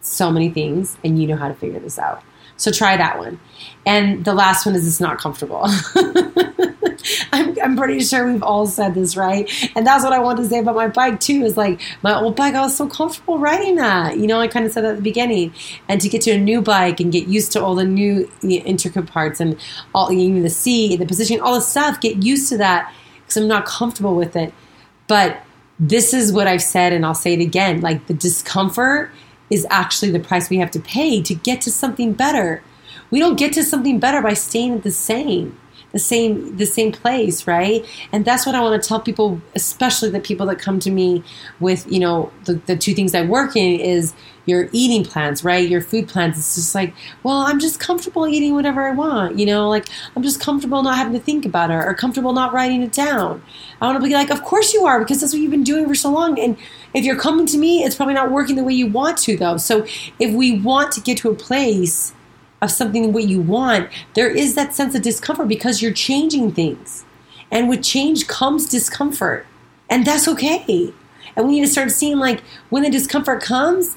so 0.00 0.30
many 0.30 0.50
things 0.50 0.96
and 1.04 1.20
you 1.20 1.26
know 1.26 1.36
how 1.36 1.48
to 1.48 1.54
figure 1.54 1.80
this 1.80 1.98
out. 1.98 2.22
So 2.58 2.72
try 2.72 2.96
that 2.96 3.18
one. 3.18 3.40
And 3.86 4.24
the 4.24 4.34
last 4.34 4.66
one 4.66 4.74
is 4.74 4.86
it's 4.86 5.00
not 5.00 5.18
comfortable. 5.18 5.62
I'm, 7.32 7.56
I'm, 7.62 7.76
pretty 7.76 8.00
sure 8.00 8.30
we've 8.30 8.42
all 8.42 8.66
said 8.66 8.94
this, 8.94 9.16
right? 9.16 9.48
And 9.76 9.86
that's 9.86 10.02
what 10.02 10.12
I 10.12 10.18
want 10.18 10.38
to 10.38 10.44
say 10.44 10.58
about 10.58 10.74
my 10.74 10.88
bike 10.88 11.20
too. 11.20 11.44
Is 11.44 11.56
like 11.56 11.80
my 12.02 12.20
old 12.20 12.34
bike, 12.34 12.54
I 12.54 12.60
was 12.62 12.76
so 12.76 12.88
comfortable 12.88 13.38
riding 13.38 13.76
that. 13.76 14.18
You 14.18 14.26
know, 14.26 14.40
I 14.40 14.48
kind 14.48 14.66
of 14.66 14.72
said 14.72 14.82
that 14.82 14.90
at 14.90 14.96
the 14.96 15.02
beginning. 15.02 15.54
And 15.88 16.00
to 16.00 16.08
get 16.08 16.22
to 16.22 16.32
a 16.32 16.38
new 16.38 16.60
bike 16.60 16.98
and 16.98 17.12
get 17.12 17.28
used 17.28 17.52
to 17.52 17.62
all 17.62 17.76
the 17.76 17.84
new 17.84 18.28
intricate 18.42 19.06
parts 19.06 19.38
and 19.38 19.56
all 19.94 20.10
even 20.10 20.42
the 20.42 20.50
seat, 20.50 20.96
the 20.96 21.06
position, 21.06 21.40
all 21.40 21.54
the 21.54 21.60
stuff, 21.60 22.00
get 22.00 22.24
used 22.24 22.48
to 22.48 22.58
that 22.58 22.92
because 23.22 23.36
I'm 23.36 23.48
not 23.48 23.66
comfortable 23.66 24.16
with 24.16 24.34
it. 24.34 24.52
But 25.06 25.42
this 25.78 26.12
is 26.12 26.32
what 26.32 26.48
I've 26.48 26.62
said, 26.62 26.92
and 26.92 27.06
I'll 27.06 27.14
say 27.14 27.34
it 27.34 27.40
again: 27.40 27.80
like 27.80 28.08
the 28.08 28.14
discomfort 28.14 29.12
is 29.50 29.66
actually 29.70 30.10
the 30.10 30.20
price 30.20 30.50
we 30.50 30.58
have 30.58 30.70
to 30.72 30.80
pay 30.80 31.22
to 31.22 31.34
get 31.34 31.60
to 31.62 31.70
something 31.70 32.12
better. 32.12 32.62
We 33.10 33.18
don't 33.18 33.38
get 33.38 33.52
to 33.54 33.64
something 33.64 33.98
better 33.98 34.20
by 34.20 34.34
staying 34.34 34.74
at 34.74 34.82
the 34.82 34.90
same 34.90 35.58
the 35.92 35.98
same 35.98 36.56
the 36.56 36.66
same 36.66 36.92
place 36.92 37.46
right? 37.46 37.84
And 38.12 38.24
that's 38.24 38.44
what 38.44 38.54
i 38.54 38.60
want 38.60 38.80
to 38.80 38.86
tell 38.86 39.00
people 39.00 39.40
especially 39.54 40.10
the 40.10 40.20
people 40.20 40.46
that 40.46 40.58
come 40.58 40.78
to 40.80 40.90
me 40.90 41.22
with 41.60 41.90
you 41.90 41.98
know 41.98 42.30
the, 42.44 42.54
the 42.66 42.76
two 42.76 42.94
things 42.94 43.14
i 43.14 43.22
work 43.24 43.56
in 43.56 43.80
is 43.80 44.14
your 44.44 44.68
eating 44.72 45.04
plans 45.04 45.44
right? 45.44 45.68
Your 45.68 45.82
food 45.82 46.08
plans. 46.08 46.38
It's 46.38 46.54
just 46.54 46.74
like 46.74 46.94
well 47.22 47.38
i'm 47.38 47.58
just 47.58 47.80
comfortable 47.80 48.26
eating 48.26 48.54
whatever 48.54 48.86
i 48.86 48.92
want 48.92 49.38
you 49.38 49.46
know? 49.46 49.68
Like 49.68 49.86
i'm 50.14 50.22
just 50.22 50.40
comfortable 50.40 50.82
not 50.82 50.96
having 50.96 51.14
to 51.14 51.20
think 51.20 51.46
about 51.46 51.70
it 51.70 51.74
or 51.74 51.94
comfortable 51.94 52.32
not 52.32 52.52
writing 52.52 52.82
it 52.82 52.92
down. 52.92 53.42
I 53.80 53.86
want 53.86 53.98
to 53.98 54.06
be 54.06 54.12
like 54.12 54.30
of 54.30 54.42
course 54.42 54.74
you 54.74 54.84
are 54.84 54.98
because 54.98 55.20
that's 55.20 55.32
what 55.32 55.40
you've 55.40 55.50
been 55.50 55.64
doing 55.64 55.86
for 55.86 55.94
so 55.94 56.10
long. 56.10 56.38
And 56.38 56.56
if 56.92 57.04
you're 57.04 57.18
coming 57.18 57.46
to 57.46 57.58
me 57.58 57.82
it's 57.82 57.94
probably 57.94 58.14
not 58.14 58.30
working 58.30 58.56
the 58.56 58.64
way 58.64 58.74
you 58.74 58.88
want 58.88 59.16
to 59.18 59.36
though. 59.36 59.56
So 59.56 59.86
if 60.18 60.34
we 60.34 60.60
want 60.60 60.92
to 60.92 61.00
get 61.00 61.16
to 61.18 61.30
a 61.30 61.34
place 61.34 62.12
of 62.60 62.70
something 62.70 63.12
what 63.12 63.24
you 63.24 63.40
want, 63.40 63.88
there 64.14 64.30
is 64.30 64.54
that 64.54 64.74
sense 64.74 64.94
of 64.94 65.02
discomfort 65.02 65.48
because 65.48 65.80
you're 65.80 65.92
changing 65.92 66.52
things. 66.52 67.04
And 67.50 67.68
with 67.68 67.82
change 67.82 68.26
comes 68.26 68.68
discomfort. 68.68 69.46
And 69.88 70.04
that's 70.04 70.28
okay. 70.28 70.92
And 71.36 71.46
we 71.46 71.54
need 71.54 71.66
to 71.66 71.72
start 71.72 71.90
seeing 71.90 72.18
like 72.18 72.40
when 72.68 72.82
the 72.82 72.90
discomfort 72.90 73.42
comes, 73.42 73.96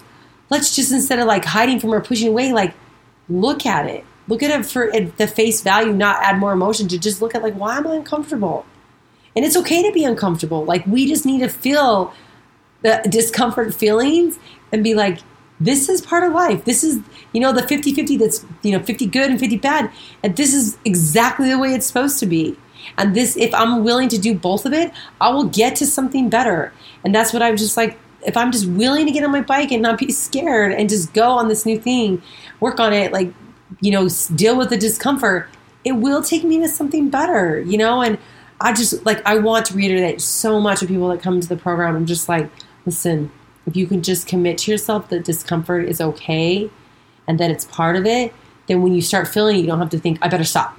let's 0.50 0.76
just 0.76 0.92
instead 0.92 1.20
of 1.20 1.26
like 1.26 1.46
hiding 1.46 1.80
from 1.80 1.94
or 1.94 2.02
pushing 2.02 2.28
away, 2.28 2.54
like 2.54 2.74
look 3.28 3.66
at 3.66 3.88
it. 3.88 4.06
Look 4.28 4.44
at 4.44 4.52
it 4.52 4.66
for 4.66 4.92
the 4.92 5.28
face 5.28 5.62
value, 5.62 5.92
not 5.92 6.24
add 6.24 6.38
more 6.38 6.54
emotion 6.54 6.88
to 6.90 7.00
just 7.00 7.22
look 7.22 7.36
at 7.36 7.42
like 7.42 7.56
why 7.56 7.78
am 7.78 7.88
I 7.88 7.96
uncomfortable? 7.96 8.66
And 9.36 9.44
it's 9.44 9.58
okay 9.58 9.84
to 9.84 9.92
be 9.92 10.04
uncomfortable. 10.04 10.64
Like 10.64 10.86
we 10.86 11.08
just 11.08 11.26
need 11.26 11.40
to 11.40 11.50
feel 11.50 12.14
the 12.84 13.02
discomfort 13.10 13.74
feelings 13.74 14.40
and 14.72 14.84
be 14.84 14.94
like, 14.94 15.20
this 15.66 15.90
is 15.90 16.02
part 16.02 16.24
of 16.24 16.34
life. 16.34 16.66
This 16.66 16.84
is, 16.84 17.00
you 17.34 17.42
know, 17.42 17.54
the 17.54 17.68
50 17.68 17.94
50 17.94 18.18
that's, 18.18 18.46
you 18.64 18.72
know, 18.72 18.84
50 18.84 19.06
good 19.06 19.30
and 19.30 19.40
50 19.40 19.58
bad. 19.58 19.92
And 20.24 20.36
this 20.36 20.54
is 20.54 20.78
exactly 20.86 21.50
the 21.50 21.60
way 21.60 21.74
it's 21.74 21.86
supposed 21.86 22.20
to 22.20 22.26
be. 22.26 22.58
And 22.98 23.16
this, 23.16 23.38
if 23.38 23.54
I'm 23.54 23.84
willing 23.84 24.10
to 24.10 24.18
do 24.18 24.34
both 24.34 24.66
of 24.66 24.74
it, 24.74 24.92
I 25.20 25.30
will 25.30 25.46
get 25.46 25.76
to 25.78 25.86
something 25.86 26.30
better. 26.30 26.74
And 27.04 27.14
that's 27.14 27.32
what 27.32 27.42
I'm 27.42 27.58
just 27.58 27.78
like, 27.78 28.00
if 28.26 28.36
I'm 28.36 28.52
just 28.52 28.68
willing 28.68 29.06
to 29.06 29.12
get 29.12 29.24
on 29.24 29.32
my 29.32 29.42
bike 29.42 29.72
and 29.72 29.82
not 29.82 30.00
be 30.00 30.12
scared 30.12 30.74
and 30.74 30.90
just 30.90 31.14
go 31.14 31.30
on 31.32 31.48
this 31.48 31.66
new 31.66 31.80
thing, 31.80 32.22
work 32.60 32.80
on 32.80 32.94
it, 32.94 33.12
like, 33.12 33.34
you 33.82 33.92
know, 33.92 34.10
deal 34.36 34.58
with 34.58 34.70
the 34.70 34.78
discomfort, 34.78 35.48
it 35.84 35.94
will 35.94 36.22
take 36.22 36.44
me 36.44 36.60
to 36.60 36.68
something 36.68 37.10
better, 37.10 37.62
you 37.62 37.78
know? 37.78 38.02
And 38.02 38.18
I 38.60 38.74
just, 38.74 39.06
like, 39.06 39.26
I 39.26 39.38
want 39.38 39.68
to 39.68 39.74
reiterate 39.76 40.22
so 40.22 40.60
much 40.60 40.82
of 40.82 40.88
people 40.88 41.08
that 41.10 41.22
come 41.22 41.40
to 41.40 41.48
the 41.48 41.58
program. 41.58 41.96
I'm 41.96 42.06
just 42.06 42.30
like, 42.30 42.50
listen, 42.86 43.32
if 43.66 43.76
you 43.76 43.88
can 43.88 44.02
just 44.02 44.28
commit 44.28 44.58
to 44.60 44.72
yourself 44.72 45.10
that 45.10 45.24
discomfort 45.24 45.88
is 45.88 46.02
okay 46.02 46.70
and 47.28 47.40
that 47.40 47.52
it's 47.52 47.66
part 47.66 47.96
of 47.96 48.06
it, 48.06 48.34
then 48.68 48.82
when 48.82 48.94
you 48.94 49.02
start 49.02 49.28
feeling 49.28 49.58
it, 49.58 49.60
you 49.60 49.68
don't 49.68 49.80
have 49.80 49.90
to 49.92 50.00
think, 50.00 50.18
I 50.22 50.28
better 50.28 50.44
stop. 50.44 50.78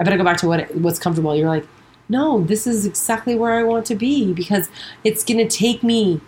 I 0.00 0.04
better 0.04 0.16
go 0.16 0.24
back 0.24 0.38
to 0.38 0.48
what 0.48 0.74
what's 0.76 0.98
comfortable. 0.98 1.36
You're 1.36 1.48
like, 1.48 1.66
no, 2.08 2.42
this 2.42 2.66
is 2.66 2.86
exactly 2.86 3.34
where 3.34 3.52
I 3.52 3.62
want 3.62 3.86
to 3.86 3.94
be 3.94 4.32
because 4.32 4.68
it's 5.04 5.24
going 5.24 5.46
to 5.46 5.56
take 5.56 5.82
me 5.82 6.20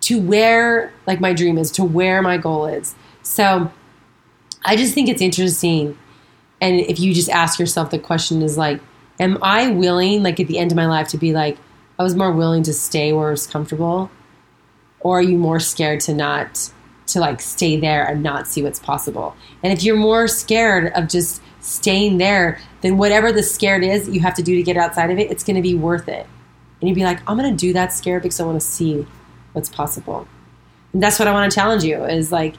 to 0.00 0.20
where 0.20 0.92
like 1.06 1.20
my 1.20 1.32
dream 1.32 1.58
is, 1.58 1.70
to 1.72 1.84
where 1.84 2.20
my 2.22 2.36
goal 2.36 2.66
is. 2.66 2.94
So 3.22 3.72
I 4.64 4.76
just 4.76 4.94
think 4.94 5.08
it's 5.08 5.22
interesting. 5.22 5.98
And 6.60 6.80
if 6.80 6.98
you 6.98 7.14
just 7.14 7.28
ask 7.30 7.58
yourself 7.58 7.90
the 7.90 7.98
question 7.98 8.42
is 8.42 8.58
like, 8.58 8.80
am 9.20 9.38
I 9.42 9.68
willing, 9.68 10.22
like 10.22 10.40
at 10.40 10.46
the 10.46 10.58
end 10.58 10.72
of 10.72 10.76
my 10.76 10.86
life, 10.86 11.08
to 11.08 11.18
be 11.18 11.32
like, 11.32 11.56
I 11.98 12.02
was 12.02 12.16
more 12.16 12.32
willing 12.32 12.62
to 12.64 12.72
stay 12.72 13.12
where 13.12 13.32
it's 13.32 13.46
comfortable? 13.46 14.10
Or 15.04 15.18
are 15.18 15.22
you 15.22 15.38
more 15.38 15.60
scared 15.60 16.00
to 16.00 16.14
not, 16.14 16.72
to 17.08 17.20
like 17.20 17.40
stay 17.40 17.78
there 17.78 18.04
and 18.04 18.24
not 18.24 18.48
see 18.48 18.64
what's 18.64 18.80
possible? 18.80 19.36
And 19.62 19.72
if 19.72 19.84
you're 19.84 19.96
more 19.96 20.26
scared 20.26 20.92
of 20.94 21.06
just 21.06 21.40
staying 21.60 22.18
there, 22.18 22.60
then 22.80 22.98
whatever 22.98 23.30
the 23.30 23.42
scared 23.42 23.84
is 23.84 24.08
you 24.08 24.20
have 24.20 24.34
to 24.34 24.42
do 24.42 24.56
to 24.56 24.62
get 24.62 24.76
outside 24.76 25.10
of 25.10 25.18
it, 25.18 25.30
it's 25.30 25.44
going 25.44 25.56
to 25.56 25.62
be 25.62 25.76
worth 25.76 26.08
it. 26.08 26.26
And 26.80 26.88
you'd 26.88 26.96
be 26.96 27.04
like, 27.04 27.20
I'm 27.28 27.38
going 27.38 27.50
to 27.50 27.56
do 27.56 27.72
that 27.74 27.92
scared 27.92 28.22
because 28.22 28.40
I 28.40 28.44
want 28.44 28.60
to 28.60 28.66
see 28.66 29.06
what's 29.52 29.68
possible. 29.68 30.26
And 30.92 31.02
that's 31.02 31.18
what 31.18 31.28
I 31.28 31.32
want 31.32 31.50
to 31.50 31.54
challenge 31.54 31.84
you 31.84 32.04
is 32.04 32.32
like, 32.32 32.56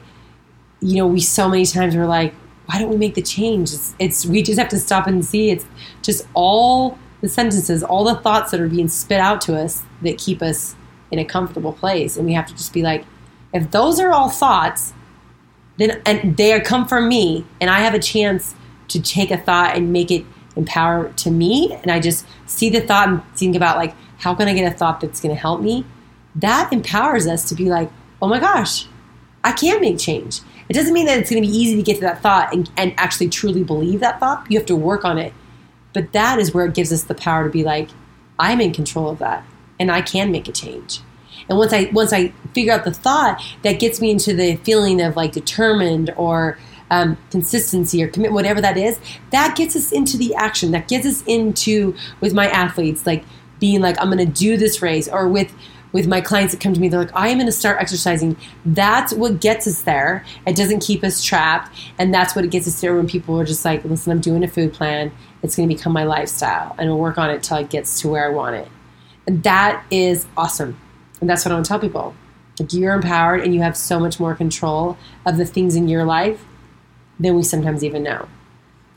you 0.80 0.96
know, 0.96 1.06
we 1.06 1.20
so 1.20 1.48
many 1.48 1.66
times 1.66 1.96
we're 1.96 2.06
like, 2.06 2.34
why 2.66 2.78
don't 2.78 2.90
we 2.90 2.96
make 2.96 3.14
the 3.14 3.22
change? 3.22 3.72
It's, 3.72 3.94
it's 3.98 4.26
we 4.26 4.42
just 4.42 4.58
have 4.58 4.68
to 4.70 4.78
stop 4.78 5.06
and 5.06 5.24
see. 5.24 5.50
It's 5.50 5.64
just 6.02 6.26
all 6.34 6.98
the 7.20 7.28
sentences, 7.28 7.82
all 7.82 8.04
the 8.04 8.16
thoughts 8.16 8.50
that 8.50 8.60
are 8.60 8.68
being 8.68 8.88
spit 8.88 9.20
out 9.20 9.40
to 9.42 9.56
us 9.56 9.82
that 10.02 10.18
keep 10.18 10.42
us 10.42 10.74
in 11.10 11.18
a 11.18 11.24
comfortable 11.24 11.72
place, 11.72 12.16
and 12.16 12.26
we 12.26 12.32
have 12.32 12.46
to 12.46 12.54
just 12.54 12.72
be 12.72 12.82
like, 12.82 13.04
if 13.52 13.70
those 13.70 14.00
are 14.00 14.12
all 14.12 14.28
thoughts, 14.28 14.92
then 15.78 16.02
and 16.06 16.36
they 16.36 16.58
come 16.60 16.86
from 16.86 17.08
me, 17.08 17.46
and 17.60 17.70
I 17.70 17.80
have 17.80 17.94
a 17.94 17.98
chance 17.98 18.54
to 18.88 19.00
take 19.00 19.30
a 19.30 19.36
thought 19.36 19.76
and 19.76 19.92
make 19.92 20.10
it 20.10 20.24
empower 20.56 21.12
to 21.12 21.30
me, 21.30 21.76
and 21.82 21.90
I 21.90 22.00
just 22.00 22.26
see 22.46 22.70
the 22.70 22.80
thought 22.80 23.08
and 23.08 23.22
think 23.36 23.54
about 23.54 23.76
like, 23.76 23.94
how 24.18 24.34
can 24.34 24.48
I 24.48 24.54
get 24.54 24.72
a 24.72 24.76
thought 24.76 25.00
that's 25.00 25.20
going 25.20 25.34
to 25.34 25.40
help 25.40 25.60
me? 25.60 25.84
That 26.34 26.72
empowers 26.72 27.26
us 27.26 27.48
to 27.48 27.54
be 27.54 27.66
like, 27.66 27.90
oh 28.20 28.28
my 28.28 28.40
gosh, 28.40 28.86
I 29.44 29.52
can 29.52 29.80
make 29.80 29.98
change. 29.98 30.40
It 30.68 30.72
doesn't 30.72 30.92
mean 30.92 31.06
that 31.06 31.18
it's 31.18 31.30
going 31.30 31.42
to 31.42 31.48
be 31.48 31.54
easy 31.54 31.76
to 31.76 31.82
get 31.82 31.96
to 31.96 32.00
that 32.00 32.22
thought 32.22 32.52
and, 32.52 32.70
and 32.76 32.94
actually 32.96 33.28
truly 33.28 33.62
believe 33.62 34.00
that 34.00 34.18
thought. 34.18 34.50
You 34.50 34.58
have 34.58 34.66
to 34.66 34.76
work 34.76 35.04
on 35.04 35.18
it. 35.18 35.32
But 35.92 36.12
that 36.12 36.38
is 36.38 36.52
where 36.52 36.66
it 36.66 36.74
gives 36.74 36.92
us 36.92 37.04
the 37.04 37.14
power 37.14 37.44
to 37.44 37.50
be 37.50 37.62
like, 37.62 37.90
I'm 38.38 38.60
in 38.60 38.72
control 38.72 39.08
of 39.08 39.18
that 39.20 39.44
and 39.78 39.90
I 39.90 40.02
can 40.02 40.30
make 40.30 40.48
a 40.48 40.52
change. 40.52 41.00
And 41.48 41.58
once 41.58 41.72
I 41.72 41.90
once 41.92 42.12
I 42.12 42.28
figure 42.54 42.72
out 42.72 42.84
the 42.84 42.92
thought, 42.92 43.42
that 43.62 43.78
gets 43.78 44.00
me 44.00 44.10
into 44.10 44.34
the 44.34 44.56
feeling 44.56 45.00
of 45.00 45.16
like 45.16 45.32
determined 45.32 46.12
or 46.16 46.58
um, 46.90 47.16
consistency 47.30 48.02
or 48.02 48.08
commit, 48.08 48.32
whatever 48.32 48.60
that 48.60 48.76
is. 48.76 48.98
That 49.30 49.56
gets 49.56 49.76
us 49.76 49.92
into 49.92 50.16
the 50.16 50.34
action. 50.34 50.70
That 50.70 50.88
gets 50.88 51.06
us 51.06 51.22
into 51.26 51.94
with 52.20 52.32
my 52.34 52.48
athletes, 52.48 53.06
like 53.06 53.24
being 53.58 53.80
like, 53.80 53.96
I'm 54.00 54.10
going 54.10 54.18
to 54.18 54.32
do 54.32 54.56
this 54.56 54.82
race, 54.82 55.08
or 55.08 55.28
with 55.28 55.52
with 55.92 56.06
my 56.06 56.20
clients 56.20 56.52
that 56.52 56.60
come 56.60 56.74
to 56.74 56.80
me, 56.80 56.88
they're 56.88 57.00
like, 57.00 57.14
I 57.14 57.28
am 57.28 57.38
going 57.38 57.46
to 57.46 57.52
start 57.52 57.80
exercising. 57.80 58.36
That's 58.66 59.14
what 59.14 59.40
gets 59.40 59.66
us 59.66 59.82
there. 59.82 60.26
It 60.46 60.54
doesn't 60.54 60.80
keep 60.80 61.02
us 61.02 61.24
trapped. 61.24 61.74
And 61.98 62.12
that's 62.12 62.36
what 62.36 62.44
it 62.44 62.50
gets 62.50 62.68
us 62.68 62.78
there 62.82 62.94
when 62.94 63.08
people 63.08 63.40
are 63.40 63.46
just 63.46 63.64
like, 63.64 63.82
listen, 63.84 64.12
I'm 64.12 64.20
doing 64.20 64.44
a 64.44 64.48
food 64.48 64.74
plan. 64.74 65.10
It's 65.42 65.56
going 65.56 65.68
to 65.68 65.74
become 65.74 65.94
my 65.94 66.04
lifestyle. 66.04 66.74
And 66.76 66.90
we'll 66.90 66.98
work 66.98 67.16
on 67.16 67.30
it 67.30 67.42
till 67.42 67.56
it 67.58 67.70
gets 67.70 68.00
to 68.00 68.08
where 68.08 68.26
I 68.26 68.28
want 68.28 68.56
it. 68.56 68.68
And 69.26 69.42
that 69.42 69.84
is 69.90 70.26
awesome. 70.36 70.78
And 71.20 71.28
that's 71.28 71.44
what 71.44 71.52
I 71.52 71.54
want 71.54 71.66
to 71.66 71.68
tell 71.68 71.80
people. 71.80 72.14
Like 72.58 72.72
you're 72.72 72.94
empowered 72.94 73.42
and 73.42 73.54
you 73.54 73.62
have 73.62 73.76
so 73.76 74.00
much 74.00 74.18
more 74.18 74.34
control 74.34 74.96
of 75.24 75.36
the 75.36 75.44
things 75.44 75.76
in 75.76 75.88
your 75.88 76.04
life 76.04 76.44
than 77.18 77.34
we 77.34 77.42
sometimes 77.42 77.84
even 77.84 78.02
know. 78.02 78.28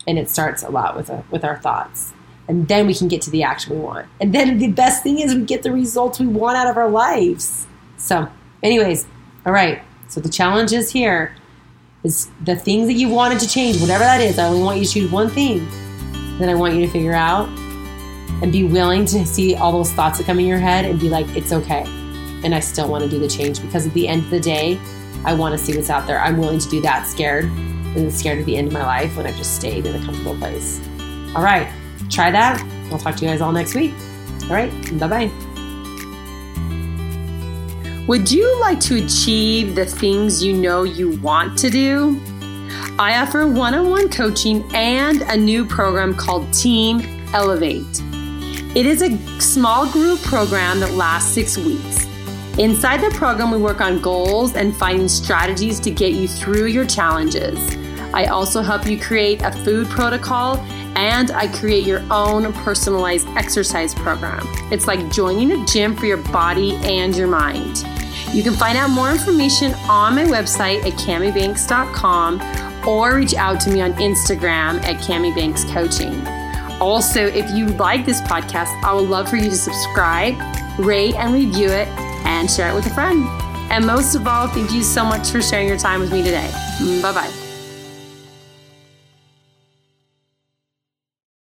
And 0.07 0.17
it 0.17 0.29
starts 0.29 0.63
a 0.63 0.69
lot 0.69 0.95
with, 0.95 1.09
a, 1.09 1.23
with 1.29 1.43
our 1.43 1.57
thoughts 1.57 2.13
and 2.49 2.67
then 2.67 2.87
we 2.87 2.95
can 2.95 3.07
get 3.07 3.21
to 3.21 3.29
the 3.29 3.43
action 3.43 3.75
we 3.75 3.79
want. 3.79 4.07
And 4.19 4.33
then 4.33 4.57
the 4.57 4.71
best 4.71 5.03
thing 5.03 5.19
is 5.19 5.35
we 5.35 5.45
get 5.45 5.61
the 5.61 5.71
results 5.71 6.19
we 6.19 6.25
want 6.25 6.57
out 6.57 6.65
of 6.65 6.77
our 6.77 6.89
lives. 6.89 7.67
So, 7.97 8.27
anyways, 8.63 9.05
all 9.45 9.53
right. 9.53 9.83
So 10.07 10.19
the 10.19 10.29
challenge 10.29 10.73
is 10.73 10.89
here 10.89 11.35
is 12.03 12.27
the 12.43 12.55
things 12.55 12.87
that 12.87 12.95
you 12.95 13.07
wanted 13.07 13.39
to 13.41 13.47
change, 13.47 13.79
whatever 13.79 14.03
that 14.03 14.19
is. 14.19 14.39
I 14.39 14.47
only 14.47 14.63
want 14.63 14.79
you 14.79 14.85
to 14.85 14.91
choose 14.91 15.11
one 15.11 15.29
thing 15.29 15.67
that 16.39 16.49
I 16.49 16.55
want 16.55 16.73
you 16.73 16.81
to 16.87 16.91
figure 16.91 17.13
out 17.13 17.47
and 18.41 18.51
be 18.51 18.63
willing 18.63 19.05
to 19.05 19.25
see 19.25 19.55
all 19.55 19.71
those 19.71 19.91
thoughts 19.91 20.17
that 20.17 20.25
come 20.25 20.39
in 20.39 20.45
your 20.45 20.59
head 20.59 20.85
and 20.85 20.99
be 20.99 21.09
like, 21.09 21.27
it's 21.35 21.51
okay. 21.51 21.83
And 22.43 22.55
I 22.55 22.59
still 22.59 22.89
want 22.89 23.03
to 23.03 23.09
do 23.09 23.19
the 23.19 23.27
change 23.27 23.61
because 23.61 23.85
at 23.85 23.93
the 23.93 24.07
end 24.07 24.23
of 24.23 24.29
the 24.29 24.39
day, 24.39 24.79
I 25.25 25.33
want 25.33 25.57
to 25.57 25.63
see 25.63 25.75
what's 25.75 25.89
out 25.89 26.07
there. 26.07 26.19
I'm 26.19 26.37
willing 26.37 26.59
to 26.59 26.69
do 26.69 26.81
that 26.81 27.05
scared 27.05 27.45
and 27.45 28.13
scared 28.13 28.39
at 28.39 28.45
the 28.45 28.55
end 28.55 28.67
of 28.67 28.73
my 28.73 28.85
life 28.85 29.17
when 29.17 29.25
I've 29.27 29.35
just 29.35 29.55
stayed 29.55 29.85
in 29.85 29.95
a 29.95 30.05
comfortable 30.05 30.37
place. 30.37 30.79
All 31.35 31.43
right 31.43 31.69
try 32.09 32.31
that. 32.31 32.61
I'll 32.91 32.97
talk 32.97 33.15
to 33.17 33.25
you 33.25 33.31
guys 33.31 33.41
all 33.41 33.51
next 33.51 33.75
week. 33.75 33.93
All 34.43 34.49
right, 34.49 34.71
bye 34.99 35.07
bye. 35.07 35.31
Would 38.07 38.31
you 38.31 38.59
like 38.59 38.79
to 38.81 39.03
achieve 39.03 39.75
the 39.75 39.85
things 39.85 40.43
you 40.43 40.53
know 40.53 40.83
you 40.83 41.17
want 41.19 41.57
to 41.59 41.69
do? 41.69 42.19
I 42.97 43.19
offer 43.21 43.47
one 43.47 43.75
on 43.75 43.89
one 43.89 44.09
coaching 44.09 44.63
and 44.73 45.21
a 45.23 45.37
new 45.37 45.63
program 45.63 46.15
called 46.15 46.51
Team 46.51 47.01
Elevate. 47.33 48.01
It 48.75 48.85
is 48.85 49.01
a 49.01 49.17
small 49.41 49.91
group 49.91 50.21
program 50.21 50.79
that 50.81 50.93
lasts 50.93 51.33
six 51.33 51.57
weeks. 51.57 52.05
Inside 52.59 52.97
the 52.97 53.09
program, 53.17 53.49
we 53.49 53.57
work 53.57 53.81
on 53.81 53.99
goals 53.99 54.55
and 54.55 54.75
finding 54.75 55.07
strategies 55.07 55.79
to 55.79 55.89
get 55.89 56.13
you 56.13 56.27
through 56.27 56.67
your 56.67 56.85
challenges. 56.85 57.57
I 58.13 58.25
also 58.25 58.61
help 58.61 58.85
you 58.85 58.99
create 58.99 59.41
a 59.41 59.51
food 59.51 59.87
protocol 59.87 60.57
and 60.95 61.31
I 61.31 61.47
create 61.47 61.87
your 61.87 62.03
own 62.11 62.53
personalized 62.53 63.27
exercise 63.29 63.95
program. 63.95 64.45
It's 64.71 64.85
like 64.85 65.11
joining 65.11 65.51
a 65.51 65.65
gym 65.65 65.95
for 65.95 66.05
your 66.05 66.17
body 66.17 66.75
and 66.83 67.15
your 67.15 67.27
mind. 67.27 67.83
You 68.33 68.43
can 68.43 68.53
find 68.53 68.77
out 68.77 68.91
more 68.91 69.09
information 69.09 69.73
on 69.89 70.13
my 70.13 70.25
website 70.25 70.85
at 70.85 70.93
camibanks.com 70.93 72.87
or 72.87 73.15
reach 73.15 73.33
out 73.33 73.59
to 73.61 73.71
me 73.71 73.81
on 73.81 73.93
Instagram 73.93 74.79
at 74.83 74.97
camibankscoaching. 74.97 76.23
Coaching. 76.23 76.38
Also, 76.79 77.25
if 77.25 77.49
you 77.51 77.67
like 77.67 78.05
this 78.05 78.21
podcast, 78.21 78.69
I 78.83 78.93
would 78.93 79.09
love 79.09 79.29
for 79.29 79.35
you 79.35 79.49
to 79.49 79.55
subscribe, 79.55 80.35
rate, 80.79 81.15
and 81.15 81.33
review 81.33 81.69
it, 81.69 81.87
and 82.25 82.49
share 82.49 82.69
it 82.69 82.75
with 82.75 82.85
a 82.87 82.93
friend. 82.93 83.27
And 83.71 83.85
most 83.85 84.15
of 84.15 84.27
all, 84.27 84.47
thank 84.47 84.71
you 84.71 84.81
so 84.83 85.05
much 85.05 85.29
for 85.29 85.41
sharing 85.41 85.67
your 85.67 85.77
time 85.77 85.99
with 85.99 86.11
me 86.11 86.23
today. 86.23 86.49
Bye 87.01 87.11
bye. 87.11 87.48